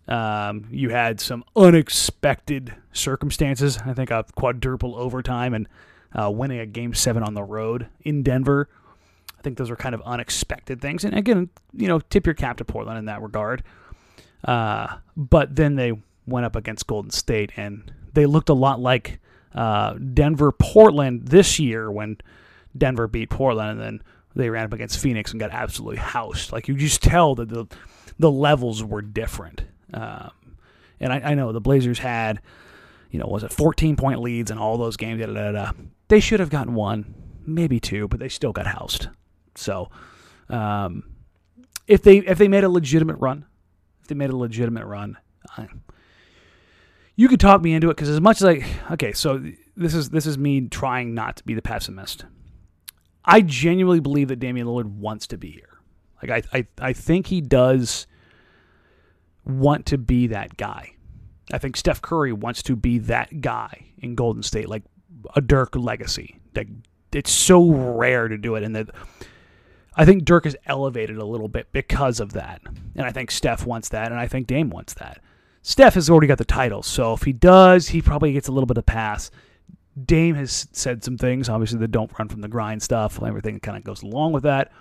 Um, 0.09 0.67
you 0.71 0.91
had 0.91 1.21
some 1.21 1.45
unexpected 1.57 2.75
circumstances. 2.93 3.79
I 3.85 3.95
think 3.95 4.11
a 4.11 4.25
quadruple 4.35 4.97
overtime 4.97 5.55
and 5.55 5.69
uh, 6.13 6.31
winning 6.31 6.59
a 6.59 6.67
game 6.67 6.95
seven 6.95 7.23
on 7.23 7.35
the 7.35 7.43
road 7.43 7.89
in 8.03 8.23
Denver. 8.23 8.69
Think 9.45 9.59
those 9.59 9.71
are 9.71 9.77
kind 9.77 9.95
of 9.95 10.03
unexpected 10.03 10.81
things. 10.81 11.05
And 11.05 11.15
again, 11.15 11.51
you 11.73 11.87
know, 11.87 12.01
tip 12.01 12.27
your 12.27 12.35
cap 12.35 12.57
to 12.57 12.65
Portland 12.65 12.99
in 12.99 13.05
that 13.05 13.23
regard. 13.23 13.63
Uh, 14.43 14.97
but 15.17 15.55
then 15.55 15.77
they 15.77 15.93
went 16.27 16.47
up 16.47 16.57
against 16.57 16.87
Golden 16.87 17.11
State 17.11 17.53
and 17.57 17.93
they 18.13 18.27
looked 18.27 18.49
a 18.49 18.55
lot 18.55 18.81
like 18.81 19.21
uh, 19.55 19.95
Denver 19.95 20.51
Portland 20.51 21.29
this 21.29 21.59
year 21.59 21.91
when 21.91 22.19
Denver 22.77 23.07
beat 23.07 23.31
Portland 23.31 23.71
and 23.71 23.81
then 23.81 24.03
they 24.35 24.51
ran 24.51 24.65
up 24.65 24.73
against 24.73 24.99
Phoenix 24.99 25.31
and 25.31 25.41
got 25.41 25.53
absolutely 25.53 25.99
housed. 25.99 26.53
Like 26.53 26.69
you 26.69 26.75
just 26.75 27.03
tell 27.03 27.35
that 27.37 27.49
the 27.49 27.67
the 28.19 28.31
levels 28.31 28.83
were 28.83 29.03
different. 29.03 29.65
Um, 29.93 30.31
and 31.01 31.13
I, 31.13 31.21
I, 31.21 31.35
know 31.35 31.53
the 31.53 31.61
Blazers 31.61 31.99
had, 31.99 32.41
you 33.11 33.19
know, 33.19 33.27
was 33.27 33.43
it 33.43 33.53
14 33.53 33.97
point 33.97 34.21
leads 34.21 34.51
in 34.51 34.59
all 34.59 34.79
those 34.79 34.97
games? 34.97 35.21
Da, 35.21 35.27
da, 35.27 35.53
da, 35.53 35.73
they 36.09 36.21
should 36.21 36.41
have 36.41 36.51
gotten 36.51 36.75
one, 36.75 37.15
maybe 37.47 37.81
two, 37.81 38.09
but 38.09 38.21
they 38.21 38.29
still 38.29 38.53
got 38.53 38.67
housed. 38.67 39.09
So, 39.57 39.91
um, 40.49 41.05
if 41.87 42.03
they 42.03 42.19
if 42.19 42.39
they 42.39 42.49
made 42.49 42.65
a 42.65 42.69
legitimate 42.69 43.17
run, 43.17 43.45
if 44.03 44.09
they 44.09 44.15
made 44.15 44.31
a 44.31 44.37
legitimate 44.37 44.87
run, 44.87 45.19
I, 45.57 45.69
you 47.17 47.29
could 47.29 47.41
talk 47.41 47.63
me 47.63 47.75
into 47.75 47.91
it 47.91 47.97
because 47.97 48.09
as 48.09 48.21
much 48.21 48.43
as 48.43 48.45
I 48.45 48.67
okay, 48.93 49.13
so 49.13 49.43
this 49.77 49.95
is 49.95 50.11
this 50.11 50.27
is 50.27 50.39
me 50.39 50.69
trying 50.69 51.15
not 51.15 51.37
to 51.37 51.45
be 51.45 51.55
the 51.55 51.63
pessimist. 51.63 52.25
I 53.25 53.41
genuinely 53.41 54.01
believe 54.01 54.29
that 54.29 54.37
Damian 54.37 54.67
Lillard 54.67 54.87
wants 54.87 55.27
to 55.29 55.39
be 55.39 55.51
here. 55.51 55.79
Like 56.23 56.47
I 56.53 56.59
I, 56.59 56.67
I 56.79 56.93
think 56.93 57.27
he 57.27 57.41
does 57.41 58.07
want 59.45 59.87
to 59.87 59.99
be 59.99 60.29
that 60.29 60.57
guy. 60.57 60.91
I 61.53 61.59
think 61.59 61.77
Steph 61.77 62.01
Curry 62.01 62.33
wants 62.33 62.63
to 62.65 62.77
be 62.77 62.99
that 63.01 63.41
guy 63.41 63.87
in 63.99 64.15
Golden 64.15 64.43
State, 64.43 64.69
like 64.69 64.83
a 65.37 65.41
Dirk 65.41 65.77
legacy. 65.77 66.41
Like 66.55 66.69
it's 67.13 67.31
so 67.31 67.71
rare 67.71 68.29
to 68.29 68.39
do 68.39 68.55
it, 68.55 68.63
and 68.63 68.75
that 68.75 68.91
I 69.97 70.05
think 70.05 70.25
Dirk 70.25 70.47
is 70.47 70.57
elevated 70.67 71.19
a 71.19 71.25
little 71.25 71.49
bit 71.49 71.73
because 71.73 72.21
of 72.21 72.33
that. 72.33 72.61
And 72.97 73.07
I 73.07 73.13
think 73.13 73.31
Steph 73.31 73.67
wants 73.67 73.91
that, 73.91 74.11
and 74.11 74.21
I 74.21 74.27
think 74.27 74.47
Dame 74.47 74.71
wants 74.71 74.95
that. 74.95 75.21
Steph 75.63 75.95
has 75.95 76.11
already 76.11 76.27
got 76.27 76.39
the 76.39 76.45
title, 76.45 76.83
so 76.83 77.15
if 77.15 77.23
he 77.23 77.33
does, 77.33 77.89
he 77.89 78.03
probably 78.03 78.33
gets 78.33 78.49
a 78.49 78.53
little 78.53 78.67
bit 78.67 78.77
of 78.77 78.85
pass. 78.85 79.31
Dame 80.05 80.35
has 80.35 80.69
said 80.73 81.05
some 81.05 81.17
things, 81.17 81.49
obviously, 81.49 81.79
that 81.79 81.91
don't 81.91 82.17
run 82.19 82.29
from 82.29 82.41
the 82.41 82.49
grind 82.49 82.83
stuff, 82.83 83.23
everything 83.23 83.61
kind 83.61 83.79
of 83.79 83.85
goes 83.85 84.03
along 84.03 84.33
with 84.33 84.43
that. 84.43 84.73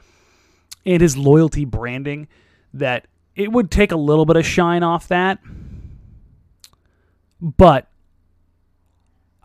And 0.85 1.01
his 1.01 1.15
loyalty 1.15 1.63
branding 1.63 2.27
that 2.73 3.07
it 3.35 3.51
would 3.51 3.71
take 3.71 3.91
a 3.91 3.97
little 3.97 4.25
bit 4.25 4.35
of 4.35 4.45
shine 4.45 4.83
off 4.83 5.07
that, 5.07 5.39
but 7.39 7.87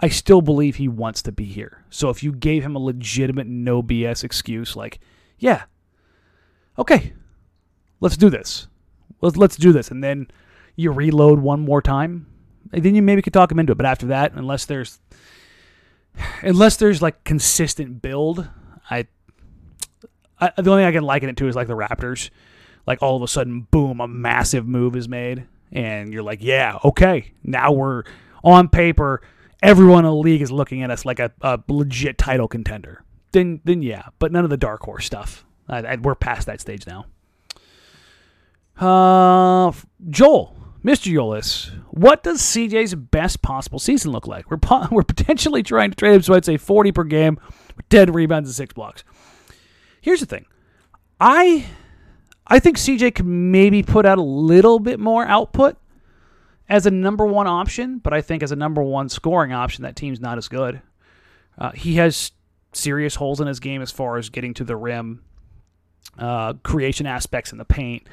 I 0.01 0.09
still 0.09 0.41
believe 0.41 0.77
he 0.77 0.89
wants 0.89 1.23
to 1.23 1.33
be 1.33 1.45
here. 1.45 1.85
So 1.91 2.09
if 2.09 2.23
you 2.23 2.33
gave 2.33 2.65
him 2.65 2.75
a 2.75 2.81
legitimate 2.81 3.47
no 3.47 3.83
BS 3.83 4.25
excuse, 4.25 4.75
like, 4.75 5.01
yeah, 5.39 5.65
okay, 6.79 7.13
let's 8.01 8.17
do 8.17 8.31
this, 8.31 8.69
let's 9.21 9.37
let's 9.37 9.57
do 9.57 9.73
this, 9.73 9.91
and 9.91 10.03
then 10.03 10.29
you 10.77 10.93
reload 10.93 11.41
one 11.41 11.61
more 11.61 11.83
time, 11.83 12.27
And 12.73 12.83
then 12.83 12.95
you 12.95 13.03
maybe 13.03 13.23
could 13.23 13.33
talk 13.33 13.51
him 13.51 13.59
into 13.59 13.73
it. 13.73 13.77
But 13.77 13.87
after 13.87 14.07
that, 14.07 14.33
unless 14.35 14.65
there's 14.65 15.01
unless 16.43 16.77
there's 16.77 17.03
like 17.03 17.25
consistent 17.25 18.03
build, 18.03 18.49
I, 18.91 19.07
I 20.41 20.53
the 20.57 20.71
only 20.71 20.83
thing 20.83 20.89
I 20.89 20.93
can 20.93 21.05
liken 21.05 21.29
it 21.29 21.37
to 21.39 21.49
is 21.49 21.57
like 21.57 21.69
the 21.69 21.77
Raptors. 21.77 22.31
Like 22.87 23.03
all 23.03 23.17
of 23.17 23.23
a 23.23 23.29
sudden, 23.29 23.63
boom, 23.71 24.01
a 24.01 24.09
massive 24.09 24.67
move 24.67 24.97
is 24.97 25.09
made, 25.09 25.47
and 25.73 26.13
you're 26.13 26.23
like, 26.23 26.43
yeah, 26.43 26.79
okay, 26.85 27.33
now 27.45 27.73
we're 27.73 28.05
on 28.43 28.69
paper. 28.69 29.21
Everyone 29.63 30.05
in 30.05 30.11
the 30.11 30.15
league 30.15 30.41
is 30.41 30.51
looking 30.51 30.83
at 30.83 30.91
us 30.91 31.05
like 31.05 31.19
a, 31.19 31.33
a 31.43 31.61
legit 31.69 32.17
title 32.17 32.49
contender. 32.49 33.05
Then, 33.33 33.61
then 33.65 33.83
yeah, 33.83 34.09
but 34.19 34.33
none 34.33 34.45
of 34.45 34.51
the 34.51 34.57
dark 34.57 34.83
horse 34.83 35.07
stuff. 35.07 35.45
I, 35.69 35.79
I, 35.79 35.97
we're 35.97 36.15
past 36.15 36.47
that 36.47 36.61
stage 36.61 36.87
now. 36.87 37.07
Uh, 38.79 39.73
Joel, 40.09 40.57
Mr. 40.85 41.13
Yolis, 41.13 41.71
what 41.91 42.23
does 42.23 42.41
CJ's 42.41 42.95
best 42.95 43.43
possible 43.43 43.79
season 43.79 44.13
look 44.13 44.27
like? 44.27 44.51
We're 44.51 44.59
po- 44.59 44.89
we're 44.91 45.03
potentially 45.03 45.63
trying 45.63 45.91
to 45.91 45.97
trade 45.97 46.15
him, 46.15 46.23
so 46.23 46.35
I'd 46.35 46.45
say 46.45 46.57
40 46.57 46.93
per 46.93 47.05
game, 47.05 47.39
10 47.91 48.13
rebounds 48.13 48.49
and 48.49 48.57
six 48.57 48.73
blocks. 48.73 49.05
Here's 50.01 50.21
the 50.21 50.27
thing, 50.27 50.47
I 51.21 51.67
I 52.47 52.59
think 52.61 52.79
CJ 52.79 53.15
could 53.15 53.27
maybe 53.27 53.83
put 53.83 54.07
out 54.07 54.19
a 54.19 54.23
little 54.23 54.79
bit 54.79 54.99
more 54.99 55.27
output 55.27 55.77
as 56.69 56.87
a 56.87 56.91
number 56.91 57.27
one 57.27 57.47
option, 57.47 57.99
but 57.99 58.13
I 58.13 58.21
think 58.21 58.43
as 58.43 58.53
a 58.53 58.57
number 58.57 58.83
one 58.83 59.09
scoring 59.09 59.53
option, 59.53 59.83
that 59.83 59.97
team's 59.97 60.21
not 60.21 60.39
as 60.39 60.49
good. 60.49 60.81
Uh, 61.59 61.73
he 61.73 61.95
has 61.97 62.31
serious 62.73 63.15
holes 63.15 63.41
in 63.41 63.47
his 63.47 63.61
game 63.61 63.83
as 63.83 63.91
far 63.91 64.17
as 64.17 64.29
getting 64.31 64.55
to 64.55 64.65
the 64.65 64.77
rim, 64.77 65.23
uh, 66.19 66.55
creation 66.63 67.07
aspects 67.07 67.53
in 67.53 67.59
the 67.59 67.65
paint, 67.65 68.07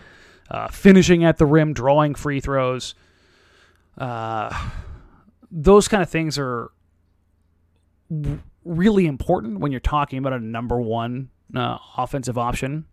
uh, 0.49 0.67
finishing 0.67 1.23
at 1.23 1.37
the 1.37 1.45
rim, 1.45 1.73
drawing 1.73 2.15
free 2.15 2.39
throws. 2.39 2.95
Uh, 3.97 4.69
those 5.51 5.87
kind 5.87 6.03
of 6.03 6.09
things 6.09 6.37
are 6.37 6.71
really 8.63 9.05
important 9.05 9.59
when 9.59 9.71
you're 9.71 9.79
talking 9.79 10.19
about 10.19 10.33
a 10.33 10.39
number 10.39 10.79
one 10.79 11.29
uh, 11.55 11.77
offensive 11.97 12.37
option 12.37 12.85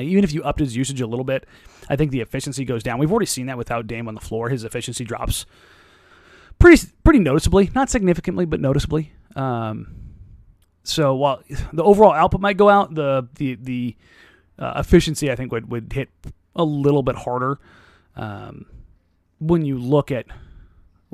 even 0.00 0.24
if 0.24 0.32
you 0.32 0.42
upped 0.42 0.60
his 0.60 0.76
usage 0.76 1.00
a 1.00 1.06
little 1.06 1.24
bit, 1.24 1.46
I 1.88 1.96
think 1.96 2.10
the 2.10 2.20
efficiency 2.20 2.64
goes 2.64 2.82
down. 2.82 2.98
We've 2.98 3.10
already 3.10 3.26
seen 3.26 3.46
that 3.46 3.58
without 3.58 3.86
Dame 3.86 4.08
on 4.08 4.14
the 4.14 4.20
floor. 4.20 4.48
His 4.48 4.64
efficiency 4.64 5.04
drops 5.04 5.46
pretty 6.58 6.88
pretty 7.04 7.18
noticeably, 7.18 7.70
not 7.74 7.90
significantly, 7.90 8.46
but 8.46 8.60
noticeably. 8.60 9.12
Um, 9.36 9.94
so 10.84 11.14
while 11.14 11.42
the 11.72 11.82
overall 11.82 12.12
output 12.12 12.40
might 12.40 12.56
go 12.56 12.68
out, 12.68 12.94
the 12.94 13.28
the 13.34 13.56
the 13.56 13.96
uh, 14.58 14.74
efficiency 14.76 15.30
I 15.30 15.36
think 15.36 15.52
would 15.52 15.70
would 15.70 15.92
hit 15.92 16.08
a 16.54 16.64
little 16.64 17.02
bit 17.02 17.16
harder 17.16 17.58
um, 18.16 18.66
when 19.40 19.64
you 19.64 19.78
look 19.78 20.10
at 20.10 20.26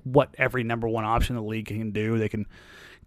what 0.05 0.35
every 0.39 0.65
number 0.65 0.89
one 0.89 1.05
option 1.05 1.37
in 1.37 1.43
the 1.43 1.49
league 1.49 1.67
can 1.67 1.91
do. 1.91 2.19
They 2.19 2.29
can 2.29 2.47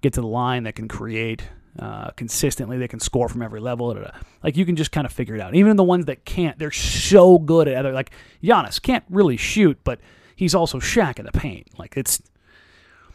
get 0.01 0.13
to 0.13 0.21
the 0.21 0.27
line, 0.27 0.63
they 0.63 0.71
can 0.71 0.87
create, 0.87 1.43
uh, 1.79 2.11
consistently. 2.11 2.77
They 2.77 2.87
can 2.87 2.99
score 2.99 3.29
from 3.29 3.41
every 3.41 3.59
level. 3.59 3.95
Like 4.43 4.57
you 4.57 4.65
can 4.65 4.75
just 4.75 4.91
kind 4.91 5.05
of 5.05 5.13
figure 5.13 5.35
it 5.35 5.41
out. 5.41 5.55
Even 5.55 5.77
the 5.77 5.83
ones 5.83 6.05
that 6.05 6.25
can't, 6.25 6.57
they're 6.59 6.71
so 6.71 7.37
good 7.37 7.67
at 7.67 7.75
other. 7.75 7.93
Like 7.93 8.11
Giannis 8.43 8.81
can't 8.81 9.03
really 9.09 9.37
shoot, 9.37 9.79
but 9.83 9.99
he's 10.35 10.55
also 10.55 10.79
Shaq 10.79 11.19
in 11.19 11.25
the 11.25 11.31
paint. 11.31 11.67
Like 11.77 11.95
it's 11.95 12.21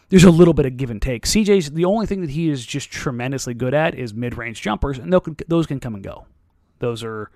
there's 0.08 0.24
a 0.24 0.30
little 0.30 0.54
bit 0.54 0.66
of 0.66 0.76
give 0.76 0.90
and 0.90 1.02
take. 1.02 1.24
CJ's 1.24 1.70
the 1.72 1.84
only 1.84 2.06
thing 2.06 2.20
that 2.20 2.30
he 2.30 2.48
is 2.48 2.64
just 2.64 2.90
tremendously 2.90 3.54
good 3.54 3.74
at 3.74 3.94
is 3.94 4.14
mid 4.14 4.36
range 4.36 4.62
jumpers, 4.62 4.98
and 4.98 5.12
those 5.48 5.66
can 5.66 5.80
come 5.80 5.94
and 5.94 6.04
go. 6.04 6.26
Those 6.78 7.02
are, 7.02 7.30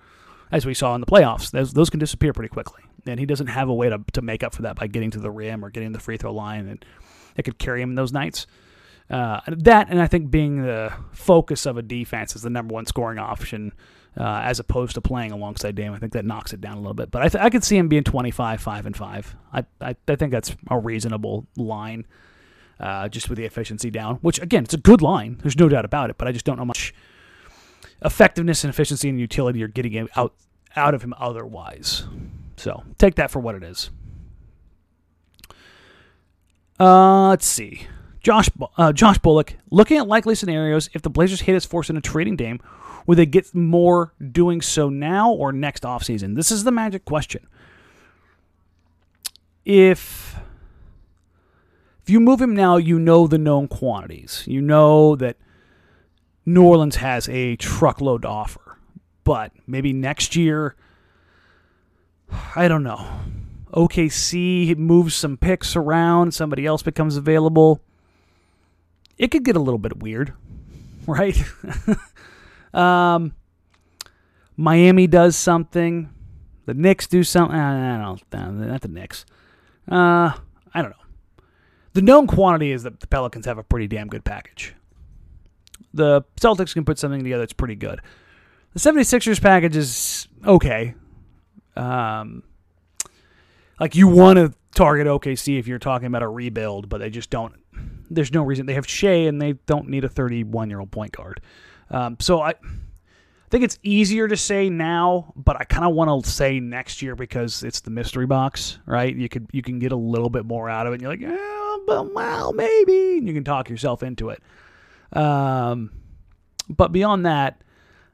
as 0.51 0.65
we 0.65 0.73
saw 0.73 0.95
in 0.95 1.01
the 1.01 1.07
playoffs, 1.07 1.51
those, 1.51 1.73
those 1.73 1.89
can 1.89 1.99
disappear 1.99 2.33
pretty 2.33 2.49
quickly. 2.49 2.83
And 3.05 3.19
he 3.19 3.25
doesn't 3.25 3.47
have 3.47 3.67
a 3.67 3.73
way 3.73 3.89
to, 3.89 3.99
to 4.13 4.21
make 4.21 4.43
up 4.43 4.53
for 4.53 4.61
that 4.61 4.75
by 4.75 4.87
getting 4.87 5.11
to 5.11 5.19
the 5.19 5.31
rim 5.31 5.65
or 5.65 5.69
getting 5.69 5.91
the 5.91 5.99
free 5.99 6.17
throw 6.17 6.33
line, 6.33 6.67
and 6.67 6.85
it 7.35 7.43
could 7.43 7.57
carry 7.57 7.81
him 7.81 7.89
in 7.89 7.95
those 7.95 8.13
nights. 8.13 8.47
Uh, 9.09 9.41
that 9.47 9.89
and 9.89 10.01
I 10.01 10.07
think 10.07 10.31
being 10.31 10.61
the 10.61 10.93
focus 11.11 11.65
of 11.65 11.75
a 11.75 11.81
defense 11.81 12.33
is 12.35 12.43
the 12.43 12.49
number 12.49 12.73
one 12.73 12.85
scoring 12.85 13.19
option 13.19 13.73
uh, 14.17 14.41
as 14.43 14.59
opposed 14.59 14.93
to 14.93 15.01
playing 15.01 15.31
alongside 15.31 15.75
Dame. 15.75 15.93
I 15.93 15.97
think 15.97 16.13
that 16.13 16.23
knocks 16.23 16.53
it 16.53 16.61
down 16.61 16.77
a 16.77 16.79
little 16.79 16.93
bit. 16.93 17.11
But 17.11 17.21
I, 17.21 17.27
th- 17.27 17.43
I 17.43 17.49
could 17.49 17.63
see 17.63 17.77
him 17.77 17.89
being 17.89 18.03
25, 18.03 18.61
5, 18.61 18.85
and 18.85 18.95
5. 18.95 19.35
I, 19.53 19.65
I, 19.81 19.95
I 20.07 20.15
think 20.15 20.31
that's 20.31 20.55
a 20.69 20.79
reasonable 20.79 21.47
line 21.57 22.05
uh, 22.81 23.07
just 23.07 23.29
with 23.29 23.37
the 23.37 23.45
efficiency 23.45 23.89
down, 23.89 24.15
which, 24.17 24.41
again, 24.41 24.63
it's 24.63 24.73
a 24.73 24.77
good 24.77 25.01
line. 25.01 25.39
There's 25.41 25.57
no 25.57 25.69
doubt 25.69 25.85
about 25.85 26.09
it. 26.09 26.17
But 26.17 26.27
I 26.27 26.31
just 26.31 26.43
don't 26.43 26.57
know 26.57 26.65
much 26.65 26.93
effectiveness 28.03 28.63
and 28.63 28.73
efficiency 28.73 29.07
and 29.07 29.19
utility 29.19 29.59
you're 29.59 29.67
getting 29.67 30.09
out, 30.15 30.33
out 30.75 30.93
of 30.93 31.03
him 31.03 31.13
otherwise. 31.17 32.03
So 32.57 32.83
take 32.97 33.15
that 33.15 33.31
for 33.31 33.39
what 33.39 33.55
it 33.55 33.63
is. 33.63 33.91
Uh, 36.79 37.29
let's 37.29 37.45
see. 37.45 37.87
Josh 38.21 38.49
uh, 38.77 38.93
Josh 38.93 39.17
Bullock 39.17 39.55
looking 39.69 39.97
at 39.97 40.07
likely 40.07 40.35
scenarios 40.35 40.89
if 40.93 41.01
the 41.01 41.09
Blazers 41.09 41.41
hit 41.41 41.55
us 41.55 41.65
force 41.65 41.89
in 41.89 41.97
a 41.97 42.01
trading 42.01 42.35
Dame, 42.35 42.59
would 43.07 43.17
they 43.17 43.25
get 43.25 43.53
more 43.53 44.13
doing 44.31 44.61
so 44.61 44.89
now 44.89 45.31
or 45.31 45.51
next 45.51 45.83
offseason? 45.83 46.35
This 46.35 46.51
is 46.51 46.63
the 46.63 46.71
magic 46.71 47.05
question. 47.05 47.47
If 49.65 50.30
you 52.11 52.19
move 52.19 52.41
him 52.41 52.55
now, 52.55 52.77
you 52.77 52.99
know 52.99 53.27
the 53.27 53.37
known 53.37 53.67
quantities. 53.67 54.43
You 54.47 54.61
know 54.61 55.15
that 55.15 55.37
New 56.45 56.63
Orleans 56.63 56.97
has 56.97 57.29
a 57.29 57.55
truckload 57.55 58.23
to 58.23 58.27
offer. 58.27 58.77
But 59.23 59.51
maybe 59.67 59.93
next 59.93 60.35
year, 60.35 60.75
I 62.55 62.67
don't 62.67 62.83
know. 62.83 63.07
OKC 63.73 64.75
moves 64.77 65.15
some 65.15 65.37
picks 65.37 65.75
around, 65.75 66.33
somebody 66.33 66.65
else 66.65 66.83
becomes 66.83 67.15
available. 67.15 67.81
It 69.17 69.29
could 69.29 69.45
get 69.45 69.55
a 69.55 69.59
little 69.59 69.77
bit 69.77 69.97
weird, 69.97 70.33
right? 71.07 71.41
um, 72.73 73.33
Miami 74.57 75.07
does 75.07 75.35
something. 75.35 76.09
The 76.65 76.73
Knicks 76.73 77.07
do 77.07 77.23
something. 77.23 77.57
I 77.57 77.97
don't 77.97 78.33
know. 78.33 78.67
Not 78.67 78.81
the 78.81 78.87
Knicks. 78.87 79.25
Uh, 79.89 80.33
I 80.73 80.81
don't 80.81 80.91
know. 80.91 81.00
The 81.93 82.01
known 82.01 82.27
quantity 82.27 82.71
is 82.71 82.83
that 82.83 82.99
the 82.99 83.07
Pelicans 83.07 83.45
have 83.45 83.57
a 83.57 83.63
pretty 83.63 83.87
damn 83.87 84.07
good 84.07 84.23
package. 84.23 84.75
The 85.93 86.21
Celtics 86.39 86.73
can 86.73 86.85
put 86.85 86.97
something 86.97 87.21
together 87.23 87.41
that's 87.41 87.53
pretty 87.53 87.75
good. 87.75 87.99
The 88.73 88.79
76ers 88.79 89.41
package 89.41 89.75
is 89.75 90.27
okay. 90.45 90.95
Um, 91.75 92.43
like 93.79 93.95
you 93.95 94.07
want 94.07 94.37
to 94.37 94.53
target 94.73 95.07
OKC 95.07 95.59
if 95.59 95.67
you're 95.67 95.79
talking 95.79 96.07
about 96.07 96.23
a 96.23 96.27
rebuild, 96.27 96.87
but 96.87 96.99
they 96.99 97.09
just 97.09 97.29
don't. 97.29 97.53
There's 98.09 98.31
no 98.31 98.43
reason 98.43 98.65
they 98.65 98.73
have 98.73 98.87
Shai 98.87 99.27
and 99.27 99.41
they 99.41 99.53
don't 99.53 99.89
need 99.89 100.03
a 100.03 100.09
31 100.09 100.69
year 100.69 100.79
old 100.79 100.91
point 100.91 101.11
guard. 101.11 101.41
Um, 101.89 102.17
so 102.19 102.41
I 102.41 102.53
think 103.51 103.65
it's 103.65 103.77
easier 103.83 104.27
to 104.29 104.37
say 104.37 104.69
now, 104.69 105.33
but 105.35 105.59
I 105.59 105.65
kind 105.65 105.85
of 105.85 105.93
want 105.93 106.23
to 106.23 106.29
say 106.29 106.59
next 106.59 107.01
year 107.01 107.15
because 107.15 107.63
it's 107.63 107.81
the 107.81 107.91
mystery 107.91 108.25
box, 108.25 108.79
right? 108.85 109.13
You 109.13 109.27
could 109.29 109.47
you 109.51 109.61
can 109.61 109.77
get 109.77 109.91
a 109.91 109.97
little 109.97 110.29
bit 110.29 110.45
more 110.45 110.69
out 110.69 110.87
of 110.87 110.93
it. 110.93 110.95
And 110.95 111.01
you're 111.01 111.11
like, 111.11 111.19
yeah, 111.19 111.77
but 111.85 112.13
well, 112.13 112.53
maybe 112.53 113.17
and 113.17 113.27
you 113.27 113.33
can 113.33 113.43
talk 113.43 113.69
yourself 113.69 114.03
into 114.03 114.29
it. 114.29 114.41
Um, 115.11 115.91
but 116.69 116.93
beyond 116.93 117.25
that, 117.25 117.61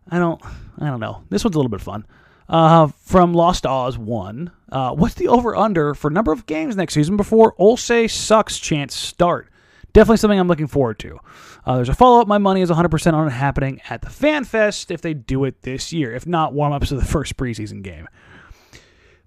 I 0.10 0.18
don't 0.18 0.42
I 0.80 0.88
don't 0.88 1.00
know. 1.00 1.24
This 1.30 1.44
one's 1.44 1.56
a 1.56 1.60
little 1.60 1.70
bit 1.70 1.82
fun. 1.82 2.06
Uh, 2.50 2.88
from 2.88 3.34
Lost 3.34 3.66
Oz 3.66 3.98
one. 3.98 4.52
Uh, 4.72 4.92
what's 4.92 5.16
the 5.16 5.28
over 5.28 5.56
under 5.56 5.94
for 5.94 6.10
number 6.10 6.32
of 6.32 6.46
games 6.46 6.76
next 6.76 6.94
season 6.94 7.16
before 7.16 7.54
Olshey 7.56 8.10
sucks 8.10 8.58
chants 8.58 8.96
start? 8.96 9.50
Definitely 9.98 10.18
something 10.18 10.40
I'm 10.40 10.48
looking 10.48 10.68
forward 10.68 11.00
to. 11.00 11.20
Uh, 11.66 11.78
there's 11.78 11.90
a 11.90 11.96
follow 11.96 12.22
up. 12.22 12.28
My 12.28 12.38
money 12.38 12.62
is 12.62 12.70
100% 12.70 13.14
on 13.14 13.26
it 13.26 13.32
happening 13.32 13.82
at 13.90 14.04
the 14.04 14.12
Fan 14.12 14.44
Fest 14.44 14.92
if 14.92 15.02
they 15.02 15.16
do 15.16 15.44
it 15.44 15.64
this 15.64 15.92
year. 15.92 16.14
If 16.14 16.28
not, 16.28 16.54
warm 16.54 16.72
ups 16.72 16.90
to 16.90 16.96
the 16.98 17.04
first 17.04 17.36
preseason 17.36 17.82
game. 17.82 18.08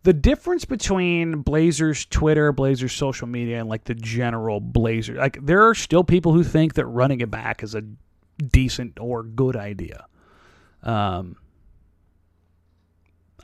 The 0.04 0.12
difference 0.12 0.64
between 0.64 1.42
Blazers 1.42 2.04
Twitter, 2.06 2.52
Blazers 2.52 2.92
social 2.92 3.26
media, 3.26 3.58
and 3.58 3.68
like 3.68 3.82
the 3.82 3.96
general 3.96 4.60
Blazer, 4.60 5.14
like 5.14 5.44
there 5.44 5.66
are 5.66 5.74
still 5.74 6.04
people 6.04 6.34
who 6.34 6.44
think 6.44 6.74
that 6.74 6.86
running 6.86 7.20
it 7.20 7.32
back 7.32 7.64
is 7.64 7.74
a 7.74 7.82
decent 8.40 9.00
or 9.00 9.24
good 9.24 9.56
idea. 9.56 10.06
Um, 10.84 11.34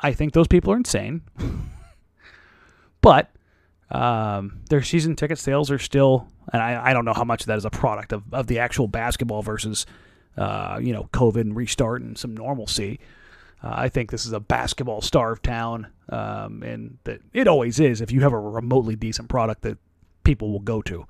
I 0.00 0.12
think 0.12 0.32
those 0.32 0.46
people 0.46 0.72
are 0.72 0.76
insane. 0.76 1.22
but 3.00 3.32
um, 3.90 4.60
their 4.68 4.82
season 4.82 5.16
ticket 5.16 5.38
sales 5.38 5.70
are 5.70 5.78
still, 5.78 6.28
and 6.52 6.62
I, 6.62 6.90
I 6.90 6.92
don't 6.92 7.04
know 7.04 7.14
how 7.14 7.24
much 7.24 7.42
of 7.42 7.46
that 7.46 7.58
is 7.58 7.64
a 7.64 7.70
product 7.70 8.12
of, 8.12 8.22
of 8.32 8.46
the 8.46 8.58
actual 8.58 8.88
basketball 8.88 9.42
versus, 9.42 9.86
uh, 10.36 10.78
you 10.82 10.92
know, 10.92 11.08
COVID 11.12 11.40
and 11.40 11.56
restart 11.56 12.02
and 12.02 12.18
some 12.18 12.36
normalcy. 12.36 12.98
Uh, 13.62 13.72
I 13.72 13.88
think 13.88 14.10
this 14.10 14.26
is 14.26 14.32
a 14.32 14.40
basketball 14.40 15.00
starved 15.00 15.44
town, 15.44 15.86
um, 16.08 16.62
and 16.62 16.98
that 17.04 17.20
it 17.32 17.48
always 17.48 17.80
is. 17.80 18.00
If 18.00 18.12
you 18.12 18.20
have 18.22 18.32
a 18.32 18.38
remotely 18.38 18.96
decent 18.96 19.28
product 19.28 19.62
that 19.62 19.78
people 20.24 20.50
will 20.50 20.60
go 20.60 20.82
to, 20.82 21.06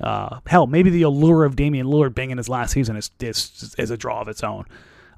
uh, 0.00 0.40
hell, 0.46 0.66
maybe 0.66 0.90
the 0.90 1.02
allure 1.02 1.44
of 1.44 1.56
Damian 1.56 1.86
Lillard 1.86 2.14
being 2.14 2.30
in 2.30 2.38
his 2.38 2.48
last 2.48 2.72
season 2.72 2.96
is 2.96 3.10
is, 3.20 3.74
is 3.78 3.90
a 3.90 3.96
draw 3.96 4.20
of 4.20 4.28
its 4.28 4.42
own. 4.42 4.64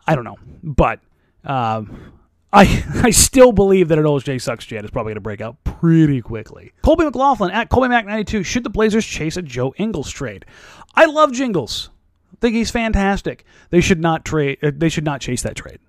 I 0.07 0.15
don't 0.15 0.25
know, 0.25 0.37
but 0.63 1.01
um, 1.45 2.13
I, 2.55 2.85
I 3.03 3.11
still 3.11 3.53
believe 3.53 3.88
that 3.88 3.99
an 3.99 4.05
OJ 4.05 4.40
sucks 4.40 4.64
jet 4.64 4.85
is 4.85 4.90
probably 4.90 5.11
going 5.11 5.17
to 5.17 5.21
break 5.21 5.40
out 5.40 5.62
pretty 5.64 6.23
quickly. 6.23 6.73
Colby 6.83 7.05
McLaughlin 7.05 7.51
at 7.51 7.69
Colby 7.69 7.88
Mac 7.88 8.07
92. 8.07 8.45
Should 8.45 8.64
the 8.64 8.71
Blazers 8.71 9.05
chase 9.05 9.37
a 9.37 9.43
Joe 9.43 9.75
Ingles 9.77 10.11
trade? 10.11 10.47
I 10.95 11.07
love 11.07 11.33
Jingles. 11.33 11.90
I 12.33 12.37
think 12.40 12.55
he's 12.55 12.71
fantastic. 12.71 13.45
They 13.71 13.81
should 13.81 14.01
not 14.01 14.25
trade. 14.25 14.59
Uh, 14.62 14.71
they 14.75 14.88
should 14.88 15.05
not 15.05 15.21
chase 15.21 15.43
that 15.43 15.57
trade. 15.57 15.81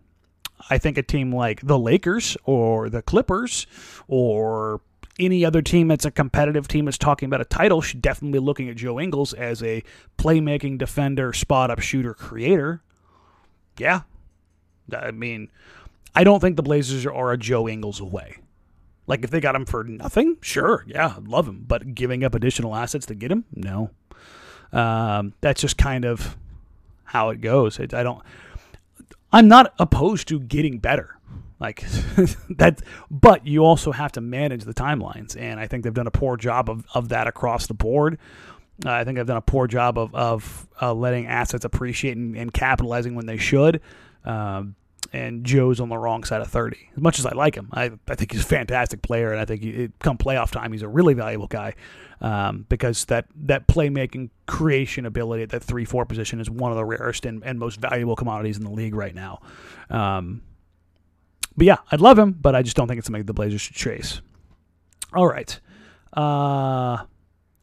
I 0.70 0.80
think 0.80 0.98
a 0.98 1.04
team 1.04 1.34
like 1.34 1.62
the 1.62 1.78
Lakers 1.78 2.36
or 2.44 2.90
the 2.90 3.04
Clippers 3.04 3.68
or 4.08 4.82
any 5.20 5.46
other 5.46 5.62
team 5.62 5.88
that's 5.88 6.06
a 6.06 6.12
competitive 6.12 6.68
team 6.68 6.86
that's 6.86 6.98
talking 6.98 7.28
about 7.28 7.42
a 7.42 7.46
title 7.46 7.82
should 7.82 8.02
definitely 8.02 8.40
be 8.40 8.44
looking 8.44 8.70
at 8.70 8.76
Joe 8.76 9.00
Ingles 9.00 9.34
as 9.34 9.62
a 9.62 9.84
playmaking 10.18 10.80
defender, 10.80 11.32
spot 11.34 11.70
up 11.70 11.80
shooter, 11.80 12.14
creator. 12.14 12.82
Yeah. 13.78 14.02
I 14.92 15.12
mean, 15.12 15.50
I 16.16 16.24
don't 16.24 16.40
think 16.40 16.56
the 16.56 16.64
Blazers 16.64 17.06
are 17.06 17.32
a 17.32 17.38
Joe 17.38 17.68
Ingles 17.68 18.00
away. 18.00 18.38
Like 19.08 19.24
if 19.24 19.30
they 19.30 19.40
got 19.40 19.56
him 19.56 19.66
for 19.66 19.84
nothing, 19.84 20.38
sure, 20.42 20.84
yeah, 20.88 21.16
love 21.26 21.48
him. 21.48 21.64
But 21.68 21.94
giving 21.94 22.24
up 22.24 22.34
additional 22.34 22.76
assets 22.76 23.06
to 23.08 23.16
get 23.16 23.32
him, 23.32 23.46
no. 23.54 23.92
Um, 24.72 25.34
that's 25.42 25.62
just 25.62 25.78
kind 25.78 26.06
of 26.06 26.36
how 27.04 27.30
it 27.30 27.42
goes. 27.42 27.78
It, 27.80 27.94
I 27.94 28.04
don't. 28.04 28.24
I'm 29.32 29.48
not 29.48 29.74
opposed 29.78 30.28
to 30.30 30.40
getting 30.40 30.80
better, 30.80 31.20
like 31.60 31.82
that. 32.50 32.82
But 33.12 33.46
you 33.46 33.64
also 33.64 33.92
have 33.92 34.12
to 34.14 34.22
manage 34.22 34.64
the 34.64 34.74
timelines, 34.74 35.40
and 35.40 35.60
I 35.60 35.68
think 35.68 35.84
they've 35.84 35.94
done 35.94 36.08
a 36.08 36.12
poor 36.12 36.36
job 36.36 36.70
of, 36.70 36.86
of 36.96 37.10
that 37.10 37.28
across 37.28 37.68
the 37.68 37.74
board. 37.76 38.18
Uh, 38.84 38.92
I 38.92 39.04
think 39.04 39.18
they've 39.18 39.26
done 39.26 39.38
a 39.38 39.42
poor 39.42 39.68
job 39.68 40.00
of 40.00 40.16
of 40.16 40.68
uh, 40.82 40.94
letting 40.94 41.28
assets 41.28 41.64
appreciate 41.64 42.18
and, 42.18 42.36
and, 42.36 42.52
capitalizing 42.52 43.14
when 43.14 43.28
they 43.28 43.38
should. 43.38 43.82
Um, 44.26 44.76
and 45.16 45.46
Joe's 45.46 45.80
on 45.80 45.88
the 45.88 45.98
wrong 45.98 46.26
side 46.26 46.42
of 46.42 46.50
30. 46.50 46.90
As 46.94 47.02
much 47.02 47.20
as 47.20 47.26
I 47.26 47.32
like 47.32 47.56
him, 47.56 47.70
I, 47.72 47.92
I 48.10 48.16
think 48.16 48.34
he's 48.34 48.42
a 48.42 48.46
fantastic 48.46 49.02
player, 49.02 49.32
and 49.32 49.40
I 49.40 49.46
think 49.46 49.64
he, 49.64 49.90
come 50.00 50.18
playoff 50.18 50.52
time, 50.52 50.74
he's 50.74 50.82
a 50.82 50.90
really 50.90 51.14
valuable 51.14 51.48
guy 51.48 51.76
um, 52.20 52.66
because 52.68 53.06
that, 53.06 53.26
that 53.46 53.66
playmaking 53.66 54.30
creation 54.46 55.06
ability 55.06 55.44
at 55.44 55.50
that 55.52 55.64
3 55.64 55.86
4 55.86 56.06
position 56.06 56.42
is 56.42 56.50
one 56.50 56.72
of 56.72 56.78
the 56.78 56.84
rarest 56.84 57.26
and, 57.26 57.42
and 57.46 57.58
most 57.58 57.80
valuable 57.80 58.18
commodities 58.18 58.58
in 58.58 58.66
the 58.66 58.70
league 58.70 58.94
right 58.94 59.16
now. 59.16 59.40
Um, 59.90 60.42
but 61.56 61.66
yeah, 61.66 61.78
I'd 61.90 62.02
love 62.02 62.20
him, 62.20 62.34
but 62.34 62.54
I 62.54 62.62
just 62.62 62.76
don't 62.76 62.90
think 62.90 62.98
it's 62.98 63.08
something 63.08 63.24
the 63.24 63.34
Blazers 63.34 63.62
should 63.62 63.76
chase. 63.78 64.20
All 65.14 65.28
right. 65.28 65.58
Uh, 66.12 66.98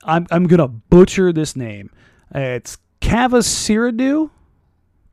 I'm, 0.05 0.27
I'm 0.31 0.47
going 0.47 0.59
to 0.61 0.69
butcher 0.69 1.35
this 1.35 1.55
name. 1.55 1.91
It's 2.35 2.79
Cavasiradu. 3.03 4.31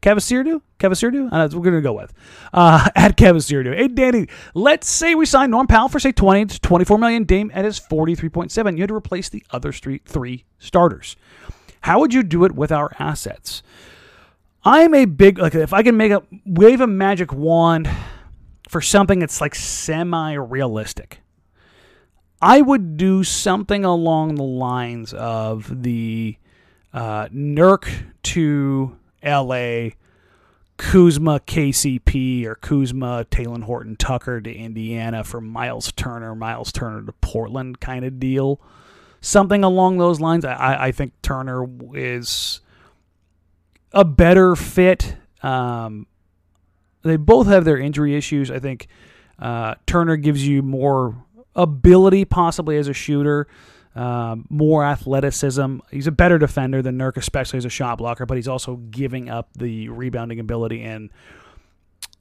Cavasirdu? 0.01 0.62
Cavasirdu? 0.79 1.31
What 1.31 1.53
we're 1.53 1.62
going 1.62 1.75
to 1.75 1.81
go 1.81 1.93
with. 1.93 2.13
Uh, 2.53 2.88
at 2.95 3.17
Cavasirdu. 3.17 3.75
Hey, 3.75 3.88
Danny, 3.88 4.27
let's 4.53 4.89
say 4.89 5.15
we 5.15 5.25
sign 5.25 5.51
Norm 5.51 5.67
Powell 5.67 5.89
for, 5.89 5.99
say, 5.99 6.12
20 6.12 6.45
to 6.45 6.62
24 6.62 6.97
million. 6.97 7.23
Dame 7.25 7.51
at 7.53 7.65
his 7.65 7.79
43.7. 7.79 8.75
You 8.75 8.81
had 8.81 8.89
to 8.89 8.95
replace 8.95 9.29
the 9.29 9.43
other 9.51 9.73
three 9.73 10.45
starters. 10.57 11.15
How 11.81 11.99
would 11.99 12.13
you 12.13 12.23
do 12.23 12.45
it 12.45 12.53
with 12.53 12.71
our 12.71 12.91
assets? 12.99 13.62
I'm 14.63 14.93
a 14.93 15.05
big, 15.05 15.39
like, 15.39 15.55
if 15.55 15.73
I 15.73 15.83
can 15.83 15.97
make 15.97 16.12
a, 16.12 16.21
wave 16.45 16.81
a 16.81 16.88
magic 16.88 17.33
wand 17.33 17.89
for 18.67 18.81
something 18.81 19.19
that's 19.19 19.41
like 19.41 19.55
semi 19.55 20.33
realistic, 20.33 21.19
I 22.41 22.62
would 22.62 22.95
do 22.97 23.23
something 23.23 23.83
along 23.83 24.35
the 24.35 24.43
lines 24.43 25.13
of 25.13 25.83
the 25.83 26.38
uh, 26.93 27.27
Nurk 27.27 27.89
to 28.23 28.97
LA, 29.23 29.89
Kuzma 30.77 31.41
KCP 31.41 32.45
or 32.45 32.55
Kuzma 32.55 33.25
Talen 33.29 33.63
Horton 33.63 33.95
Tucker 33.97 34.39
to 34.39 34.53
Indiana 34.53 35.23
for 35.23 35.41
Miles 35.41 35.91
Turner, 35.91 36.36
Miles 36.36 36.71
Turner 36.71 37.05
to 37.05 37.12
Portland 37.13 37.79
kind 37.82 38.05
of 38.05 38.19
deal. 38.19 38.62
something 39.21 39.63
along 39.63 39.97
those 39.97 40.19
lines. 40.21 40.45
I, 40.45 40.88
I 40.88 40.91
think 40.91 41.13
Turner 41.21 41.67
is 41.93 42.62
a 43.91 44.05
better 44.05 44.55
fit. 44.55 45.17
Um, 45.43 46.08
they 47.03 47.17
both 47.17 47.47
have 47.47 47.65
their 47.65 47.77
injury 47.77 48.15
issues. 48.15 48.51
I 48.51 48.60
think 48.60 48.88
uh, 49.39 49.75
Turner 49.86 50.15
gives 50.15 50.47
you 50.47 50.62
more 50.62 51.15
ability, 51.55 52.25
possibly 52.25 52.77
as 52.77 52.88
a 52.88 52.93
shooter, 52.93 53.47
um, 53.95 54.45
more 54.49 54.86
athleticism. 54.86 55.80
He's 55.91 56.08
a 56.08 56.12
better 56.12 56.38
defender 56.38 56.82
than 56.82 56.97
Nurk, 56.97 57.17
especially 57.17 57.58
as 57.58 57.65
a 57.65 57.69
shot 57.69 57.97
blocker, 57.97 58.25
but 58.25 58.38
he's 58.38 58.47
also 58.47 58.75
giving 58.75 59.30
up 59.30 59.49
the 59.56 59.89
rebounding 59.89 60.39
ability 60.39 60.84
and 60.84 61.10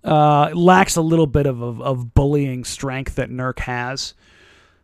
uh, 0.04 0.50
lacks 0.54 0.96
a 0.96 1.02
little 1.02 1.26
bit 1.26 1.46
of, 1.46 1.60
of, 1.60 1.80
of 1.80 2.14
bullying 2.14 2.64
strength 2.64 3.16
that 3.16 3.30
Nurk 3.30 3.60
has. 3.60 4.14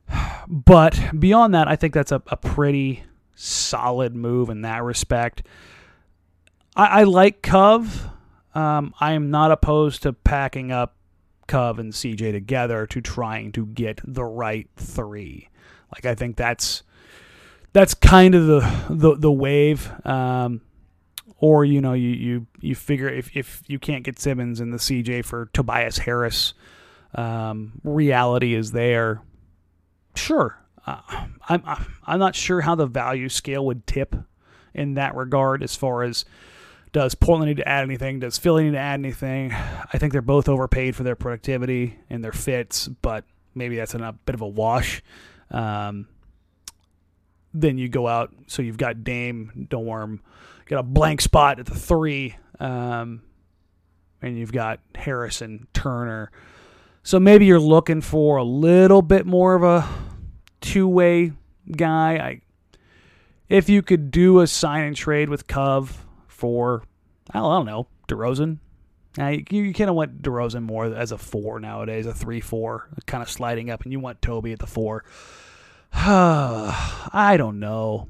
But 0.47 1.01
beyond 1.19 1.55
that, 1.55 1.69
I 1.69 1.77
think 1.77 1.95
that's 1.95 2.13
a, 2.13 2.23
a 2.27 2.37
pretty 2.37 3.03
solid 3.35 4.15
move 4.15 4.51
in 4.51 4.61
that 4.61 4.83
respect. 4.83 5.43
I, 6.77 7.01
I 7.01 7.03
like 7.05 7.43
Cove. 7.43 8.07
Um, 8.55 8.95
I 9.01 9.13
am 9.13 9.31
not 9.31 9.51
opposed 9.51 10.03
to 10.03 10.13
packing 10.13 10.71
up 10.71 10.97
Cove 11.47 11.79
and 11.79 11.93
CJ 11.93 12.33
together 12.33 12.87
to 12.89 13.01
trying 13.01 13.53
to 13.53 13.67
get 13.67 14.01
the 14.05 14.25
right 14.25 14.69
three. 14.77 15.49
Like 15.95 16.07
I 16.07 16.15
think 16.15 16.37
that's 16.37 16.83
that's 17.73 17.95
kind 17.95 18.35
of 18.35 18.47
the 18.47 18.85
the, 18.91 19.17
the 19.17 19.33
wave. 19.33 19.91
Um, 20.07 20.61
or 21.39 21.65
you 21.65 21.81
know 21.81 21.93
you, 21.93 22.11
you 22.11 22.47
you 22.61 22.75
figure 22.75 23.09
if, 23.09 23.37
if 23.37 23.63
you 23.67 23.79
can't 23.79 24.05
get 24.05 24.19
Simmons 24.19 24.61
and 24.61 24.73
the 24.73 24.79
CJ 24.79 25.25
for 25.25 25.51
Tobias 25.53 25.99
Harris, 25.99 26.55
um, 27.15 27.81
reality 27.85 28.55
is 28.55 28.73
there. 28.73 29.21
Sure, 30.15 30.59
uh, 30.87 31.27
I'm 31.49 31.63
I'm 32.07 32.19
not 32.19 32.35
sure 32.35 32.61
how 32.61 32.75
the 32.75 32.87
value 32.87 33.29
scale 33.29 33.67
would 33.67 33.87
tip 33.87 34.17
in 34.73 34.95
that 34.95 35.15
regard 35.15 35.63
as 35.63 35.77
far 35.77 36.03
as 36.03 36.25
does 36.93 37.15
Portland 37.17 37.49
need 37.49 37.57
to 37.57 37.69
add 37.69 37.83
anything? 37.83 38.21
Does 38.21 38.39
Philly 38.39 38.65
need 38.65 38.73
to 38.73 38.79
add 38.79 39.01
anything? 39.01 39.53
I 39.53 39.99
think 39.99 40.13
they're 40.13 40.23
both 40.23 40.49
overpaid 40.49 40.95
for 40.95 41.03
their 41.03 41.17
productivity 41.17 41.99
and 42.09 42.23
their 42.23 42.33
fits, 42.33 42.87
but 42.87 43.25
maybe 43.53 43.77
that's 43.77 43.95
a 43.95 44.17
bit 44.25 44.35
of 44.35 44.41
a 44.41 44.47
wash. 44.47 45.03
Um, 45.55 46.09
then 47.55 47.79
you 47.79 47.89
go 47.89 48.09
out, 48.09 48.35
so 48.49 48.61
you've 48.61 48.77
got 48.77 49.05
Dame, 49.05 49.69
Dorm, 49.71 50.21
got 50.67 50.81
a 50.81 50.83
blank 50.83 51.21
spot 51.21 51.61
at 51.61 51.67
the 51.67 51.75
three, 51.77 52.35
um, 52.59 53.23
and 54.21 54.37
you've 54.37 54.51
got 54.51 54.81
Harrison, 54.97 55.69
Turner. 55.73 56.33
So 57.05 57.21
maybe 57.21 57.47
you're 57.47 57.61
looking 57.61 58.01
for 58.01 58.39
a 58.39 58.45
little 58.45 59.03
bit 59.03 59.27
more 59.27 59.55
of 59.55 59.63
a 59.63 59.89
two-way 60.61 61.33
guy. 61.71 62.17
I, 62.17 62.41
if 63.49 63.69
you 63.69 63.83
could 63.83 64.11
do 64.11 64.41
a 64.41 64.49
sign 64.49 64.85
and 64.87 64.97
trade 64.97 65.29
with 65.29 65.47
Cove 65.47 66.05
for, 66.27 66.83
I 67.31 67.39
don't 67.39 67.67
know, 67.67 67.87
DeRozan. 68.09 68.59
Now 69.17 69.29
you, 69.29 69.45
you 69.51 69.73
kind 69.73 69.91
of 69.91 69.95
want 69.95 70.23
DeRozan 70.23 70.63
more 70.65 70.87
as 70.87 71.13
a 71.13 71.19
four 71.19 71.61
nowadays, 71.61 72.07
a 72.07 72.13
three-four, 72.13 72.89
kind 73.07 73.23
of 73.23 73.31
sliding 73.31 73.71
up, 73.71 73.85
and 73.85 73.93
you 73.93 74.01
want 74.01 74.21
Toby 74.21 74.53
at 74.53 74.59
the 74.59 74.67
four. 74.67 75.05
I 76.07 77.37
don't 77.39 77.61
know. 77.61 78.09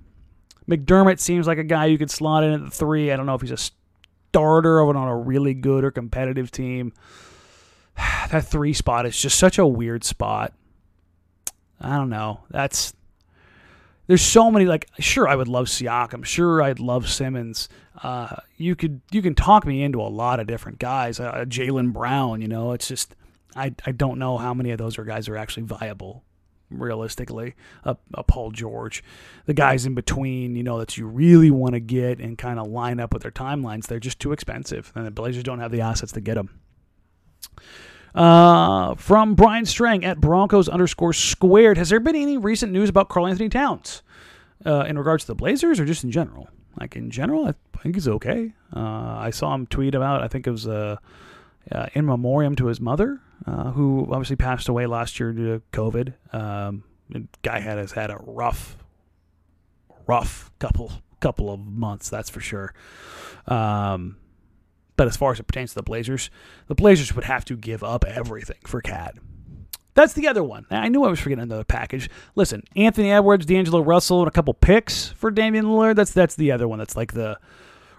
McDermott 0.68 1.20
seems 1.20 1.46
like 1.46 1.58
a 1.58 1.64
guy 1.64 1.86
you 1.86 1.98
could 1.98 2.10
slot 2.10 2.42
in 2.42 2.54
at 2.54 2.64
the 2.64 2.70
three. 2.70 3.12
I 3.12 3.16
don't 3.16 3.26
know 3.26 3.34
if 3.34 3.42
he's 3.42 3.50
a 3.50 3.58
starter 4.32 4.82
on 4.82 4.96
a 4.96 5.16
really 5.16 5.52
good 5.54 5.84
or 5.84 5.90
competitive 5.90 6.50
team. 6.50 6.92
That 8.30 8.46
three 8.46 8.72
spot 8.72 9.06
is 9.06 9.20
just 9.20 9.38
such 9.38 9.58
a 9.58 9.66
weird 9.66 10.02
spot. 10.02 10.54
I 11.80 11.96
don't 11.96 12.08
know. 12.08 12.40
That's 12.50 12.94
there's 14.06 14.22
so 14.22 14.50
many 14.50 14.64
like 14.64 14.88
sure 14.98 15.28
I 15.28 15.36
would 15.36 15.46
love 15.46 15.66
Siakam, 15.66 16.14
I'm 16.14 16.22
sure 16.22 16.62
I'd 16.62 16.80
love 16.80 17.08
Simmons. 17.08 17.68
Uh, 18.02 18.36
you 18.56 18.74
could 18.74 19.02
you 19.12 19.22
can 19.22 19.34
talk 19.34 19.66
me 19.66 19.84
into 19.84 20.00
a 20.00 20.08
lot 20.08 20.40
of 20.40 20.46
different 20.46 20.78
guys. 20.78 21.20
Uh, 21.20 21.44
Jaylen 21.46 21.92
Brown, 21.92 22.40
you 22.40 22.48
know, 22.48 22.72
it's 22.72 22.88
just 22.88 23.14
I 23.54 23.74
I 23.86 23.92
don't 23.92 24.18
know 24.18 24.38
how 24.38 24.54
many 24.54 24.70
of 24.70 24.78
those 24.78 24.98
are 24.98 25.04
guys 25.04 25.28
are 25.28 25.36
actually 25.36 25.64
viable 25.64 26.24
realistically. 26.78 27.54
A, 27.84 27.96
a 28.14 28.22
Paul 28.22 28.50
George, 28.50 29.02
the 29.46 29.54
guys 29.54 29.86
in 29.86 29.94
between, 29.94 30.56
you 30.56 30.62
know, 30.62 30.78
that 30.78 30.96
you 30.96 31.06
really 31.06 31.50
want 31.50 31.74
to 31.74 31.80
get 31.80 32.20
and 32.20 32.36
kind 32.38 32.58
of 32.58 32.66
line 32.66 33.00
up 33.00 33.12
with 33.12 33.22
their 33.22 33.30
timelines. 33.30 33.86
They're 33.86 34.00
just 34.00 34.20
too 34.20 34.32
expensive, 34.32 34.92
and 34.94 35.06
the 35.06 35.10
Blazers 35.10 35.42
don't 35.42 35.60
have 35.60 35.72
the 35.72 35.80
assets 35.80 36.12
to 36.12 36.20
get 36.20 36.34
them. 36.34 36.50
Uh, 38.14 38.94
from 38.94 39.34
Brian 39.34 39.66
Strang 39.66 40.04
at 40.04 40.20
Broncos 40.20 40.68
underscore 40.68 41.12
squared. 41.12 41.76
Has 41.78 41.88
there 41.88 42.00
been 42.00 42.14
any 42.14 42.38
recent 42.38 42.70
news 42.70 42.88
about 42.88 43.08
Karl-Anthony 43.08 43.48
Towns 43.48 44.02
uh, 44.64 44.84
in 44.86 44.96
regards 44.96 45.24
to 45.24 45.28
the 45.28 45.34
Blazers 45.34 45.80
or 45.80 45.84
just 45.84 46.04
in 46.04 46.12
general? 46.12 46.48
Like 46.78 46.96
in 46.96 47.10
general, 47.10 47.46
I 47.46 47.54
think 47.78 47.96
he's 47.96 48.08
okay. 48.08 48.52
Uh, 48.74 49.16
I 49.18 49.30
saw 49.30 49.54
him 49.54 49.66
tweet 49.66 49.94
about, 49.94 50.22
I 50.22 50.28
think 50.28 50.46
it 50.46 50.50
was 50.50 50.66
uh, 50.66 50.96
uh, 51.72 51.86
in 51.94 52.06
memoriam 52.06 52.56
to 52.56 52.66
his 52.66 52.80
mother, 52.80 53.20
uh, 53.46 53.72
who 53.72 54.08
obviously 54.10 54.36
passed 54.36 54.68
away 54.68 54.86
last 54.86 55.18
year 55.18 55.32
due 55.32 55.58
to 55.58 55.62
COVID. 55.72 56.14
Um, 56.34 56.84
guy 57.42 57.60
had 57.60 57.78
has 57.78 57.92
had 57.92 58.10
a 58.10 58.18
rough, 58.18 58.76
rough 60.06 60.50
couple 60.58 60.92
couple 61.20 61.52
of 61.52 61.60
months, 61.60 62.10
that's 62.10 62.30
for 62.30 62.40
sure. 62.40 62.74
Um, 63.46 64.16
but 64.96 65.08
as 65.08 65.16
far 65.16 65.32
as 65.32 65.40
it 65.40 65.44
pertains 65.44 65.70
to 65.70 65.76
the 65.76 65.82
Blazers, 65.82 66.30
the 66.68 66.74
Blazers 66.74 67.14
would 67.14 67.24
have 67.24 67.44
to 67.46 67.56
give 67.56 67.82
up 67.82 68.04
everything 68.04 68.58
for 68.64 68.80
KAT. 68.80 69.16
That's 69.94 70.12
the 70.12 70.26
other 70.28 70.42
one. 70.42 70.66
I 70.70 70.88
knew 70.88 71.04
I 71.04 71.08
was 71.08 71.20
forgetting 71.20 71.44
another 71.44 71.64
package. 71.64 72.10
Listen, 72.34 72.64
Anthony 72.74 73.12
Edwards, 73.12 73.46
D'Angelo 73.46 73.80
Russell, 73.80 74.20
and 74.20 74.28
a 74.28 74.32
couple 74.32 74.52
picks 74.52 75.08
for 75.10 75.30
Damian 75.30 75.66
Lillard. 75.66 75.94
That's 75.94 76.12
that's 76.12 76.34
the 76.34 76.50
other 76.50 76.66
one. 76.66 76.78
That's 76.78 76.96
like 76.96 77.12
the 77.12 77.38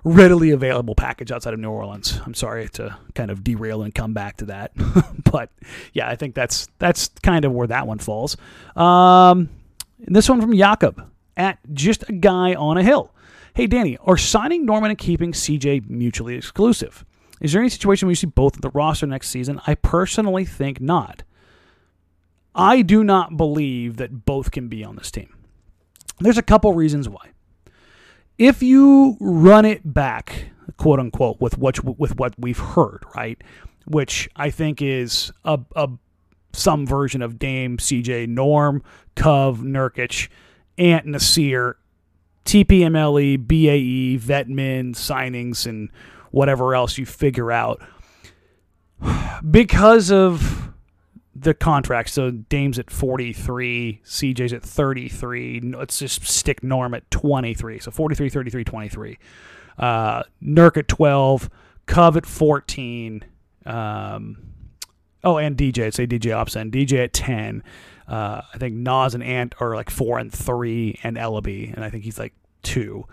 readily 0.05 0.51
available 0.51 0.93
package 0.93 1.31
outside 1.31 1.53
of 1.53 1.59
New 1.59 1.69
Orleans. 1.69 2.21
I'm 2.25 2.35
sorry 2.35 2.69
to 2.69 2.95
kind 3.15 3.31
of 3.31 3.43
derail 3.43 3.81
and 3.81 3.93
come 3.93 4.13
back 4.13 4.37
to 4.37 4.45
that, 4.45 4.71
but 5.31 5.49
yeah, 5.93 6.07
I 6.07 6.15
think 6.15 6.35
that's 6.35 6.69
that's 6.77 7.09
kind 7.23 7.43
of 7.43 7.51
where 7.51 7.67
that 7.67 7.87
one 7.87 7.97
falls. 7.97 8.37
Um, 8.75 9.49
this 9.99 10.29
one 10.29 10.39
from 10.39 10.55
Jakob 10.55 11.11
at 11.35 11.57
just 11.73 12.07
a 12.07 12.13
guy 12.13 12.53
on 12.53 12.77
a 12.77 12.83
hill. 12.83 13.11
Hey, 13.55 13.67
Danny, 13.67 13.97
are 13.97 14.17
signing 14.17 14.65
Norman 14.65 14.91
and 14.91 14.97
keeping 14.97 15.31
CJ 15.31 15.89
mutually 15.89 16.35
exclusive? 16.35 17.03
Is 17.41 17.51
there 17.51 17.61
any 17.61 17.69
situation 17.69 18.07
where 18.07 18.11
you 18.11 18.15
see 18.15 18.27
both 18.27 18.55
at 18.55 18.61
the 18.61 18.69
roster 18.69 19.07
next 19.07 19.29
season? 19.29 19.59
I 19.65 19.75
personally 19.75 20.45
think 20.45 20.79
not. 20.79 21.23
I 22.53 22.83
do 22.83 23.03
not 23.03 23.35
believe 23.35 23.97
that 23.97 24.25
both 24.25 24.51
can 24.51 24.67
be 24.67 24.83
on 24.83 24.95
this 24.95 25.11
team. 25.11 25.35
There's 26.19 26.37
a 26.37 26.43
couple 26.43 26.73
reasons 26.73 27.09
why. 27.09 27.31
If 28.37 28.61
you 28.61 29.17
run 29.19 29.65
it 29.65 29.93
back, 29.93 30.49
quote 30.77 30.99
unquote, 30.99 31.39
with 31.39 31.57
what 31.57 31.83
with 31.97 32.17
what 32.17 32.33
we've 32.37 32.59
heard, 32.59 33.03
right, 33.15 33.41
which 33.85 34.29
I 34.35 34.49
think 34.49 34.81
is 34.81 35.31
a, 35.45 35.59
a 35.75 35.89
some 36.51 36.85
version 36.85 37.21
of 37.21 37.39
Dame, 37.39 37.77
CJ, 37.77 38.27
Norm, 38.27 38.83
Cove, 39.15 39.59
Nurkic, 39.59 40.29
Ant, 40.77 41.05
Nassir, 41.05 41.75
TPMLE, 42.45 43.47
BAE, 43.47 44.19
Vetmin, 44.19 44.95
signings, 44.95 45.65
and 45.65 45.89
whatever 46.31 46.75
else 46.75 46.97
you 46.97 47.05
figure 47.05 47.51
out. 47.51 47.81
Because 49.51 50.11
of 50.11 50.64
the 51.35 51.53
contract, 51.53 52.09
so 52.09 52.31
Dame's 52.31 52.79
at 52.79 52.89
43, 52.89 54.01
CJ's 54.05 54.53
at 54.53 54.63
33. 54.63 55.59
Let's 55.61 55.99
just 55.99 56.25
stick 56.25 56.63
Norm 56.63 56.93
at 56.93 57.09
23. 57.11 57.79
So 57.79 57.91
43, 57.91 58.29
33, 58.29 58.63
23. 58.63 59.19
Uh, 59.77 60.23
Nurk 60.41 60.77
at 60.77 60.87
12, 60.87 61.49
Cove 61.87 62.17
at 62.17 62.25
14. 62.25 63.25
Um, 63.65 64.37
oh, 65.25 65.37
and 65.37 65.57
DJ, 65.57 65.93
say 65.93 66.07
DJ 66.07 66.31
Opsen. 66.31 66.71
DJ 66.71 67.03
at 67.03 67.13
10. 67.13 67.61
Uh, 68.07 68.41
I 68.53 68.57
think 68.57 68.75
Nas 68.75 69.13
and 69.13 69.23
Ant 69.23 69.55
are 69.59 69.75
like 69.75 69.89
four 69.89 70.19
and 70.19 70.31
three, 70.31 70.99
and 71.03 71.17
Elleby, 71.17 71.73
and 71.73 71.83
I 71.83 71.89
think 71.89 72.03
he's 72.03 72.19
like 72.19 72.33
two. 72.63 73.05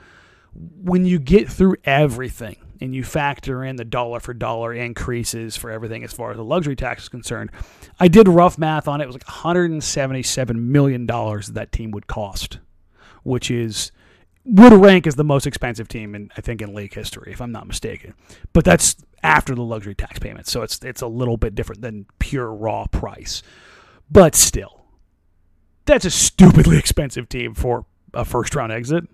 When 0.54 1.06
you 1.06 1.18
get 1.18 1.50
through 1.50 1.76
everything 1.84 2.56
and 2.82 2.94
you 2.94 3.04
factor 3.04 3.64
in 3.64 3.76
the 3.76 3.84
dollar 3.84 4.18
for 4.18 4.34
dollar 4.34 4.72
increases 4.72 5.56
for 5.56 5.70
everything 5.70 6.02
as 6.02 6.12
far 6.12 6.32
as 6.32 6.36
the 6.36 6.44
luxury 6.44 6.74
tax 6.74 7.04
is 7.04 7.08
concerned, 7.08 7.50
I 8.00 8.08
did 8.08 8.28
rough 8.28 8.58
math 8.58 8.88
on 8.88 9.00
it. 9.00 9.04
It 9.04 9.06
was 9.06 9.14
like 9.14 9.26
177 9.26 10.72
million 10.72 11.06
dollars 11.06 11.48
that 11.48 11.70
team 11.70 11.92
would 11.92 12.06
cost, 12.08 12.58
which 13.22 13.50
is 13.50 13.92
would 14.44 14.72
rank 14.72 15.06
as 15.06 15.14
the 15.14 15.24
most 15.24 15.46
expensive 15.46 15.86
team 15.86 16.14
in 16.16 16.30
I 16.36 16.40
think 16.40 16.60
in 16.60 16.74
league 16.74 16.92
history, 16.92 17.32
if 17.32 17.40
I'm 17.40 17.52
not 17.52 17.68
mistaken. 17.68 18.14
But 18.52 18.64
that's 18.64 18.96
after 19.22 19.54
the 19.54 19.62
luxury 19.62 19.94
tax 19.94 20.18
payments, 20.18 20.50
so 20.50 20.62
it's 20.62 20.80
it's 20.82 21.02
a 21.02 21.06
little 21.06 21.36
bit 21.36 21.54
different 21.54 21.82
than 21.82 22.06
pure 22.18 22.52
raw 22.52 22.86
price. 22.86 23.42
But 24.10 24.34
still, 24.34 24.84
that's 25.84 26.04
a 26.04 26.10
stupidly 26.10 26.78
expensive 26.80 27.28
team 27.28 27.54
for 27.54 27.86
a 28.12 28.24
first 28.24 28.56
round 28.56 28.72
exit. 28.72 29.04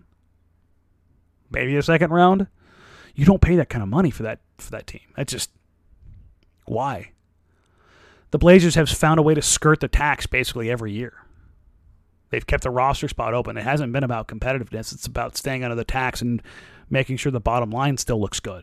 Maybe 1.50 1.76
a 1.76 1.82
second 1.82 2.10
round. 2.10 2.46
You 3.18 3.24
don't 3.24 3.42
pay 3.42 3.56
that 3.56 3.68
kind 3.68 3.82
of 3.82 3.88
money 3.88 4.12
for 4.12 4.22
that 4.22 4.38
for 4.58 4.70
that 4.70 4.86
team. 4.86 5.00
That's 5.16 5.32
just 5.32 5.50
why. 6.66 7.10
The 8.30 8.38
Blazers 8.38 8.76
have 8.76 8.88
found 8.88 9.18
a 9.18 9.24
way 9.24 9.34
to 9.34 9.42
skirt 9.42 9.80
the 9.80 9.88
tax 9.88 10.28
basically 10.28 10.70
every 10.70 10.92
year. 10.92 11.14
They've 12.30 12.46
kept 12.46 12.62
the 12.62 12.70
roster 12.70 13.08
spot 13.08 13.34
open. 13.34 13.56
It 13.56 13.64
hasn't 13.64 13.92
been 13.92 14.04
about 14.04 14.28
competitiveness. 14.28 14.92
It's 14.92 15.06
about 15.08 15.36
staying 15.36 15.64
under 15.64 15.74
the 15.74 15.82
tax 15.82 16.22
and 16.22 16.40
making 16.90 17.16
sure 17.16 17.32
the 17.32 17.40
bottom 17.40 17.70
line 17.70 17.96
still 17.96 18.20
looks 18.20 18.38
good. 18.38 18.62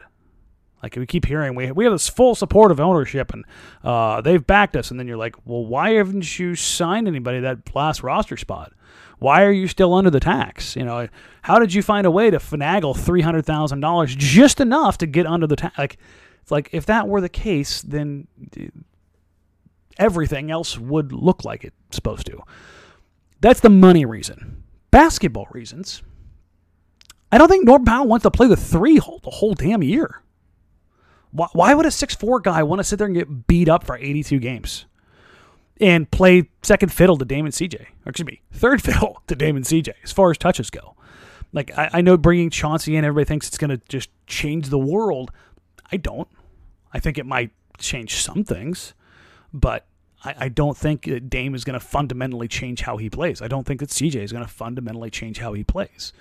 Like 0.82 0.96
we 0.96 1.06
keep 1.06 1.26
hearing, 1.26 1.56
we, 1.56 1.70
we 1.74 1.84
have 1.84 1.94
this 1.94 2.08
full 2.08 2.34
support 2.34 2.72
of 2.72 2.80
ownership 2.80 3.34
and 3.34 3.44
uh, 3.84 4.22
they've 4.22 4.48
backed 4.48 4.78
us. 4.78 4.89
And 4.89 4.98
then 4.98 5.06
you're 5.06 5.18
like, 5.18 5.36
well, 5.44 5.65
why 5.65 5.96
haven't 5.96 6.39
you 6.39 6.56
signed 6.56 7.10
anybody 7.10 7.41
that 7.41 7.76
last 7.76 8.04
roster 8.04 8.38
spot? 8.38 8.72
Why 9.19 9.43
are 9.43 9.51
you 9.51 9.67
still 9.67 9.93
under 9.93 10.10
the 10.10 10.19
tax? 10.19 10.75
You 10.75 10.84
know, 10.84 11.08
how 11.41 11.60
did 11.60 11.73
you 11.73 11.82
find 11.82 12.06
a 12.06 12.12
way 12.12 12.30
to 12.30 12.38
finagle 12.38 12.97
three 12.97 13.21
hundred 13.21 13.45
thousand 13.45 13.80
dollars 13.80 14.15
just 14.15 14.60
enough 14.60 14.97
to 14.99 15.08
get 15.08 15.25
under 15.25 15.47
the 15.47 15.56
tax? 15.56 15.78
Like, 15.78 15.97
it's 16.41 16.51
like 16.51 16.69
if 16.71 16.86
that 16.88 17.08
were 17.08 17.21
the 17.21 17.30
case, 17.30 17.82
then 17.82 18.28
everything 19.97 20.51
else 20.51 20.78
would 20.78 21.12
look 21.12 21.45
like 21.45 21.63
it's 21.63 21.75
supposed 21.91 22.25
to. 22.28 22.41
That's 23.41 23.62
the 23.62 23.69
money 23.69 24.06
reason. 24.06 24.63
Basketball 24.91 25.47
reasons. 25.51 26.04
I 27.32 27.38
don't 27.38 27.49
think 27.49 27.65
Norm 27.65 27.84
Powell 27.84 28.08
wants 28.08 28.23
to 28.23 28.32
play 28.32 28.47
the 28.47 28.56
three 28.56 28.97
whole, 28.97 29.19
the 29.19 29.30
whole 29.30 29.54
damn 29.54 29.84
year. 29.84 30.21
Why, 31.32 31.47
why 31.54 31.73
would 31.73 31.86
a 31.86 31.91
six 31.91 32.15
four 32.15 32.39
guy 32.39 32.63
want 32.63 32.80
to 32.80 32.84
sit 32.84 32.97
there 32.97 33.08
and 33.08 33.15
get 33.15 33.47
beat 33.47 33.67
up 33.67 33.84
for 33.84 33.97
82 33.97 34.39
games 34.39 34.86
and 35.79 36.09
play 36.09 36.49
second 36.63 36.91
fiddle 36.91 37.17
to 37.17 37.25
Damon 37.25 37.51
CJ? 37.51 37.81
Or 38.05 38.09
excuse 38.09 38.25
me, 38.25 38.41
third 38.51 38.81
fiddle 38.83 39.21
to 39.27 39.35
Damon 39.35 39.63
CJ 39.63 39.93
as 40.03 40.11
far 40.11 40.31
as 40.31 40.38
touches 40.38 40.69
go. 40.69 40.95
Like, 41.53 41.77
I, 41.77 41.89
I 41.93 42.01
know 42.01 42.17
bringing 42.17 42.49
Chauncey 42.49 42.95
in, 42.95 43.05
everybody 43.05 43.27
thinks 43.27 43.47
it's 43.47 43.57
going 43.57 43.69
to 43.69 43.81
just 43.88 44.09
change 44.27 44.69
the 44.69 44.79
world. 44.79 45.31
I 45.91 45.97
don't. 45.97 46.27
I 46.93 46.99
think 46.99 47.17
it 47.17 47.25
might 47.25 47.51
change 47.77 48.15
some 48.15 48.43
things, 48.43 48.93
but 49.53 49.85
I, 50.23 50.35
I 50.38 50.49
don't 50.49 50.75
think 50.75 51.09
Dame 51.29 51.55
is 51.55 51.63
going 51.63 51.79
to 51.79 51.85
fundamentally 51.85 52.47
change 52.47 52.81
how 52.81 52.97
he 52.97 53.09
plays. 53.09 53.41
I 53.41 53.47
don't 53.47 53.65
think 53.65 53.79
that 53.79 53.89
CJ 53.89 54.15
is 54.15 54.31
going 54.31 54.43
to 54.43 54.49
fundamentally 54.49 55.09
change 55.09 55.39
how 55.39 55.53
he 55.53 55.63
plays. 55.63 56.13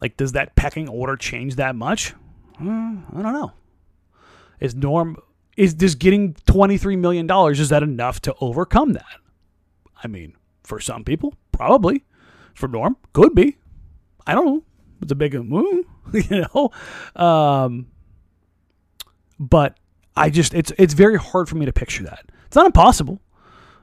Like, 0.00 0.16
does 0.16 0.32
that 0.32 0.56
pecking 0.56 0.88
order 0.88 1.16
change 1.16 1.56
that 1.56 1.76
much? 1.76 2.14
Uh, 2.60 2.64
I 2.64 3.22
don't 3.22 3.32
know. 3.32 3.52
Is 4.60 4.74
Norm 4.74 5.18
is 5.60 5.74
does 5.74 5.94
getting 5.94 6.34
twenty 6.46 6.78
three 6.78 6.96
million 6.96 7.26
dollars 7.26 7.60
is 7.60 7.68
that 7.68 7.82
enough 7.82 8.20
to 8.22 8.34
overcome 8.40 8.94
that? 8.94 9.20
I 10.02 10.08
mean, 10.08 10.34
for 10.64 10.80
some 10.80 11.04
people, 11.04 11.34
probably. 11.52 12.04
For 12.54 12.66
Norm, 12.66 12.96
could 13.12 13.34
be. 13.34 13.58
I 14.26 14.34
don't 14.34 14.46
know. 14.46 14.62
It's 15.02 15.12
a 15.12 15.14
big 15.14 15.34
move, 15.34 15.84
you 16.12 16.44
know. 16.54 16.70
Um, 17.14 17.86
but 19.38 19.78
I 20.16 20.30
just 20.30 20.54
it's 20.54 20.72
it's 20.78 20.94
very 20.94 21.16
hard 21.16 21.48
for 21.48 21.56
me 21.56 21.66
to 21.66 21.72
picture 21.72 22.04
that. 22.04 22.24
It's 22.46 22.56
not 22.56 22.66
impossible, 22.66 23.20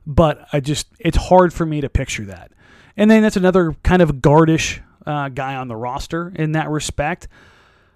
but 0.05 0.47
I 0.51 0.59
just 0.59 0.87
it's 0.99 1.17
hard 1.17 1.53
for 1.53 1.65
me 1.65 1.81
to 1.81 1.89
picture 1.89 2.25
that. 2.25 2.51
And 2.95 3.09
then 3.09 3.21
that's 3.21 3.37
another 3.37 3.73
kind 3.83 4.01
of 4.01 4.15
guardish 4.15 4.79
uh, 5.05 5.29
guy 5.29 5.55
on 5.55 5.67
the 5.67 5.75
roster 5.75 6.33
in 6.35 6.53
that 6.53 6.69
respect. 6.69 7.27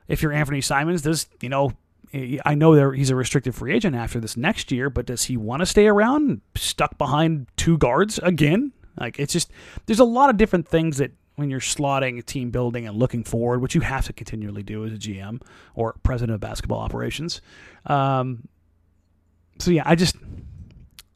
If 0.07 0.21
you're 0.21 0.31
Anfernee 0.31 0.63
Simons, 0.63 1.01
does 1.01 1.27
you 1.41 1.49
know? 1.49 1.73
I 2.13 2.55
know 2.55 2.75
there 2.75 2.93
he's 2.93 3.09
a 3.09 3.15
restricted 3.15 3.55
free 3.55 3.73
agent 3.73 3.95
after 3.95 4.19
this 4.19 4.35
next 4.35 4.71
year, 4.71 4.89
but 4.89 5.05
does 5.05 5.25
he 5.25 5.37
want 5.37 5.61
to 5.61 5.65
stay 5.65 5.87
around 5.87 6.41
stuck 6.55 6.97
behind 6.97 7.47
two 7.55 7.77
guards 7.77 8.19
again? 8.19 8.73
Like 8.99 9.19
it's 9.19 9.31
just 9.31 9.51
there's 9.85 9.99
a 9.99 10.05
lot 10.05 10.29
of 10.29 10.37
different 10.37 10.67
things 10.67 10.97
that 10.97 11.11
when 11.35 11.49
you're 11.49 11.59
slotting 11.59 12.23
team 12.25 12.51
building 12.51 12.85
and 12.85 12.97
looking 12.97 13.23
forward, 13.23 13.61
which 13.61 13.75
you 13.75 13.81
have 13.81 14.05
to 14.05 14.13
continually 14.13 14.63
do 14.63 14.85
as 14.85 14.91
a 14.91 14.97
GM 14.97 15.41
or 15.73 15.95
president 16.03 16.35
of 16.35 16.41
basketball 16.41 16.79
operations. 16.79 17.41
Um, 17.85 18.47
so 19.59 19.71
yeah, 19.71 19.83
I 19.85 19.95
just 19.95 20.17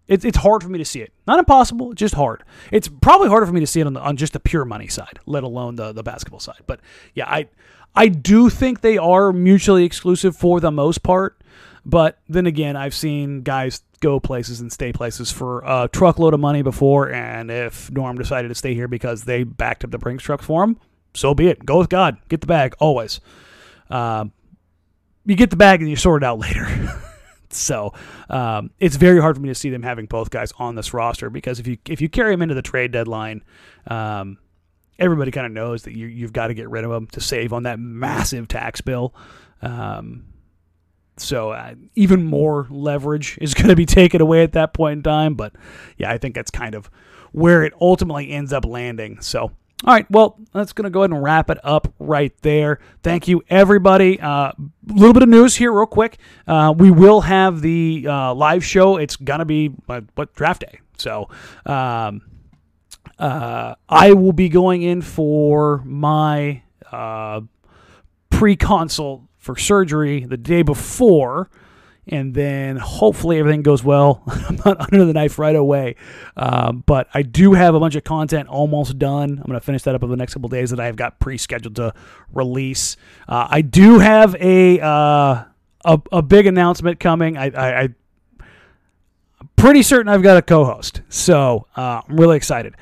it's 0.08 0.24
it's 0.24 0.38
hard 0.38 0.64
for 0.64 0.70
me 0.70 0.78
to 0.78 0.86
see 0.86 1.02
it. 1.02 1.12
Not 1.28 1.40
impossible, 1.40 1.94
just 1.94 2.14
hard. 2.14 2.44
It's 2.72 2.88
probably 2.88 3.28
harder 3.28 3.46
for 3.46 3.54
me 3.54 3.60
to 3.60 3.68
see 3.68 3.82
it 3.82 3.88
on 3.88 3.94
the, 3.94 4.02
on 4.02 4.18
just 4.18 4.34
the 4.34 4.40
pure 4.40 4.66
money 4.66 4.88
side, 4.88 5.20
let 5.26 5.44
alone 5.44 5.76
the 5.76 5.92
the 5.92 6.04
basketball 6.04 6.40
side. 6.40 6.62
But 6.68 6.80
yeah, 7.14 7.28
I 7.28 7.48
I 7.96 8.08
do 8.08 8.50
think 8.50 8.82
they 8.82 8.98
are 8.98 9.32
mutually 9.32 9.86
exclusive 9.86 10.36
for 10.36 10.60
the 10.60 10.72
most 10.72 11.04
part. 11.04 11.40
But 11.86 12.20
then 12.28 12.48
again, 12.48 12.76
I've 12.76 12.96
seen 12.96 13.42
guys 13.42 13.84
go 14.00 14.20
places 14.20 14.60
and 14.60 14.72
stay 14.72 14.92
places 14.92 15.32
for 15.32 15.62
a 15.66 15.88
truckload 15.92 16.34
of 16.34 16.40
money 16.40 16.64
before, 16.64 17.12
and 17.12 17.52
if 17.52 17.92
Norm 17.92 18.18
decided 18.18 18.48
to 18.50 18.56
stay 18.56 18.74
here 18.74 18.88
because 18.88 19.24
they 19.24 19.44
backed 19.44 19.84
up 19.84 19.92
the 19.92 20.00
Brinks 20.00 20.24
trucks 20.24 20.46
for 20.46 20.64
him, 20.64 20.80
so 21.14 21.36
be 21.36 21.48
it. 21.48 21.64
Go 21.64 21.78
with 21.78 21.90
God. 21.90 22.18
Get 22.28 22.42
the 22.42 22.48
bag 22.48 22.76
always. 22.80 23.22
Um, 23.90 24.32
you 25.26 25.36
get 25.36 25.52
the 25.52 25.56
bag 25.56 25.82
and 25.82 25.90
you 25.90 25.96
sort 25.96 26.24
it 26.24 26.26
out 26.26 26.40
later. 26.46 26.68
So 27.50 27.94
um, 28.30 28.72
it's 28.80 28.96
very 28.96 29.22
hard 29.22 29.36
for 29.36 29.42
me 29.42 29.50
to 29.50 29.56
see 29.56 29.70
them 29.70 29.84
having 29.84 30.08
both 30.08 30.30
guys 30.30 30.52
on 30.58 30.76
this 30.76 30.94
roster 30.94 31.30
because 31.30 31.60
if 31.60 31.68
you 31.68 31.78
if 31.88 32.02
you 32.02 32.10
carry 32.10 32.32
them 32.34 32.42
into 32.42 32.56
the 32.56 32.62
trade 32.62 32.92
deadline, 32.92 33.44
um, 33.88 34.38
everybody 35.00 35.32
kind 35.32 35.46
of 35.46 35.52
knows 35.52 35.84
that 35.84 35.96
you, 35.96 36.08
you've 36.08 36.34
got 36.34 36.48
to 36.48 36.54
get 36.54 36.70
rid 36.70 36.84
of 36.84 36.92
them 36.92 37.08
to 37.08 37.22
save 37.22 37.54
on 37.54 37.64
that 37.64 37.80
massive 37.80 38.48
tax 38.48 38.82
bill. 38.82 39.14
Um, 39.62 40.26
so 41.18 41.52
uh, 41.52 41.76
even 41.96 42.26
more 42.26 42.68
leverage 42.70 43.38
is 43.42 43.54
going 43.56 43.70
to 43.70 43.76
be 43.76 43.86
taken 43.86 44.22
away 44.22 44.44
at 44.44 44.54
that 44.54 44.74
point 44.74 44.98
in 44.98 45.04
time. 45.04 45.36
But 45.36 45.54
yeah, 45.98 46.12
I 46.12 46.18
think 46.18 46.36
that's 46.36 46.52
kind 46.52 46.76
of 46.76 46.90
where 47.32 47.64
it 47.64 47.74
ultimately 47.80 48.32
ends 48.32 48.54
up 48.54 48.66
landing. 48.66 49.20
So 49.22 49.52
all 49.84 49.94
right, 49.94 50.10
well, 50.10 50.40
that's 50.54 50.72
going 50.72 50.86
to 50.86 50.90
go 50.90 51.02
ahead 51.02 51.12
and 51.12 51.22
wrap 51.22 51.50
it 51.50 51.60
up 51.64 51.94
right 52.00 52.34
there. 52.42 52.80
Thank 53.04 53.28
you, 53.28 53.44
everybody. 53.50 54.18
A 54.18 54.26
uh, 54.26 54.52
little 54.88 55.14
bit 55.14 55.22
of 55.22 55.30
news 55.30 55.58
here, 55.58 55.72
real 55.72 55.86
quick. 55.86 56.18
Uh, 56.48 56.74
we 56.76 56.92
will 56.92 57.22
have 57.22 57.62
the 57.62 58.08
uh, 58.08 58.34
live 58.34 58.64
show. 58.64 58.96
It's 58.96 59.18
going 59.18 59.40
to 59.40 59.46
be 59.46 59.72
uh, 59.90 60.02
what 60.16 60.34
draft 60.34 60.62
day. 60.62 60.80
So 60.98 61.30
um, 61.66 62.22
uh, 63.20 63.76
I 63.88 64.14
will 64.14 64.34
be 64.34 64.50
going 64.50 64.82
in 64.82 65.02
for 65.02 65.82
my 65.86 66.64
uh, 66.92 67.42
pre 68.30 68.56
consult 68.56 69.24
for 69.38 69.56
surgery 69.58 70.26
the 70.26 70.38
day 70.38 70.62
before 70.62 71.50
and 72.08 72.34
then 72.34 72.78
hopefully 72.78 73.40
everything 73.40 73.64
goes 73.64 73.84
well. 73.84 74.22
I'm 74.28 74.60
not 74.66 74.80
under 74.80 75.06
the 75.06 75.14
knife 75.14 75.40
right 75.40 75.56
away, 75.56 75.96
um, 76.38 76.84
but 76.86 77.08
I 77.14 77.24
do 77.24 77.54
have 77.54 77.76
a 77.76 77.80
bunch 77.80 77.96
of 77.96 78.04
content 78.04 78.48
almost 78.48 79.00
done. 79.00 79.32
I'm 79.32 79.46
going 79.46 79.60
to 79.60 79.66
finish 79.66 79.84
that 79.84 79.96
up 79.96 80.04
over 80.04 80.12
the 80.12 80.18
next 80.18 80.34
couple 80.34 80.50
days 80.50 80.70
that 80.70 80.80
I've 80.80 80.96
got 80.96 81.20
pre-scheduled 81.20 81.76
to 81.78 81.94
release. 82.32 82.98
Uh, 83.28 83.48
I 83.50 83.62
do 83.62 84.00
have 84.00 84.36
a, 84.36 84.80
uh, 84.80 85.44
a 85.84 86.02
a 86.12 86.22
big 86.22 86.48
announcement 86.48 87.00
coming. 87.00 87.38
I, 87.38 87.46
I, 87.50 87.82
I 87.84 87.90
pretty 89.56 89.82
certain 89.84 90.08
I've 90.08 90.24
got 90.24 90.38
a 90.38 90.42
co-host, 90.42 91.02
so 91.10 91.68
uh, 91.76 92.02
I'm 92.08 92.18
really 92.18 92.38
excited. 92.38 92.76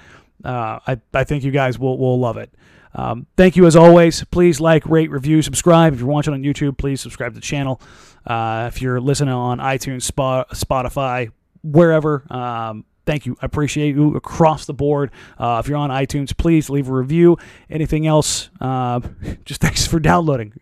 Uh, 0.44 0.80
I 0.86 1.00
I 1.14 1.24
think 1.24 1.44
you 1.44 1.52
guys 1.52 1.80
will 1.80 1.98
will 1.98 2.20
love 2.20 2.38
it. 2.38 2.54
Um, 2.96 3.26
thank 3.38 3.56
you 3.56 3.66
as 3.66 3.76
always. 3.76 4.24
Please 4.26 4.60
like, 4.60 4.86
rate, 4.86 5.10
review, 5.10 5.42
subscribe. 5.42 5.94
If 5.94 6.00
you're 6.00 6.10
watching 6.10 6.34
on 6.34 6.44
YouTube, 6.44 6.78
please 6.78 7.02
subscribe 7.02 7.32
to 7.32 7.36
the 7.36 7.42
channel. 7.42 7.82
Uh, 8.26 8.70
if 8.72 8.82
you're 8.82 9.02
listening 9.02 9.34
on 9.34 9.58
iTunes, 9.58 10.10
Spotify, 10.10 11.32
wherever, 11.64 12.24
um, 12.32 12.86
thank 13.06 13.26
you. 13.26 13.36
I 13.42 13.46
appreciate 13.46 13.96
you 13.96 14.16
across 14.16 14.66
the 14.66 14.74
board. 14.74 15.12
Uh, 15.38 15.62
if 15.64 15.68
you're 15.68 15.78
on 15.78 15.90
iTunes, 15.90 16.36
please 16.38 16.70
leave 16.70 16.88
a 16.88 16.94
review. 16.94 17.38
Anything 17.70 18.08
else, 18.08 18.50
uh, 18.62 19.00
just 19.46 19.62
thanks 19.62 19.88
for 19.88 20.00
downloading. 20.00 20.54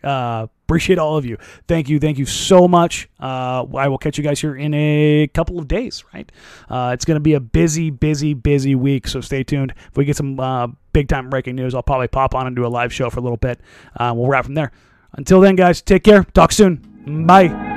Uh, 0.72 0.76
appreciate 0.76 1.00
all 1.00 1.18
of 1.18 1.26
you. 1.26 1.38
Thank 1.68 1.90
you. 1.90 2.00
Thank 2.00 2.18
you 2.18 2.26
so 2.26 2.68
much. 2.68 3.10
Uh, 3.20 3.66
I 3.76 3.88
will 3.88 3.98
catch 3.98 4.18
you 4.18 4.24
guys 4.24 4.40
here 4.40 4.56
in 4.56 4.74
a 4.74 5.28
couple 5.34 5.60
of 5.60 5.68
days, 5.68 6.04
right? 6.14 6.32
Uh, 6.70 6.92
it's 6.94 7.06
going 7.06 7.16
to 7.16 7.22
be 7.22 7.34
a 7.34 7.40
busy, 7.40 7.90
busy, 7.90 8.34
busy 8.34 8.76
week. 8.76 9.08
So 9.08 9.22
stay 9.22 9.44
tuned. 9.44 9.74
If 9.90 9.98
we 9.98 10.06
get 10.06 10.18
some 10.18 10.40
uh, 10.40 10.68
big 10.94 11.08
time 11.08 11.30
breaking 11.30 11.56
news, 11.56 11.76
I'll 11.76 11.84
probably 11.84 12.08
pop 12.08 12.36
on 12.36 12.48
and 12.48 12.56
do 12.56 12.66
a 12.66 12.70
live 12.70 12.94
show 12.94 13.10
for 13.10 13.20
a 13.20 13.24
little 13.24 13.38
bit. 13.38 13.60
we'll 14.00 14.28
wrap 14.28 14.46
from 14.46 14.56
there. 14.56 14.72
Until 15.14 15.42
then, 15.42 15.56
guys, 15.56 15.82
take 15.82 16.04
care. 16.04 16.24
Talk 16.24 16.52
soon. 16.52 17.26
Bye. 17.28 17.71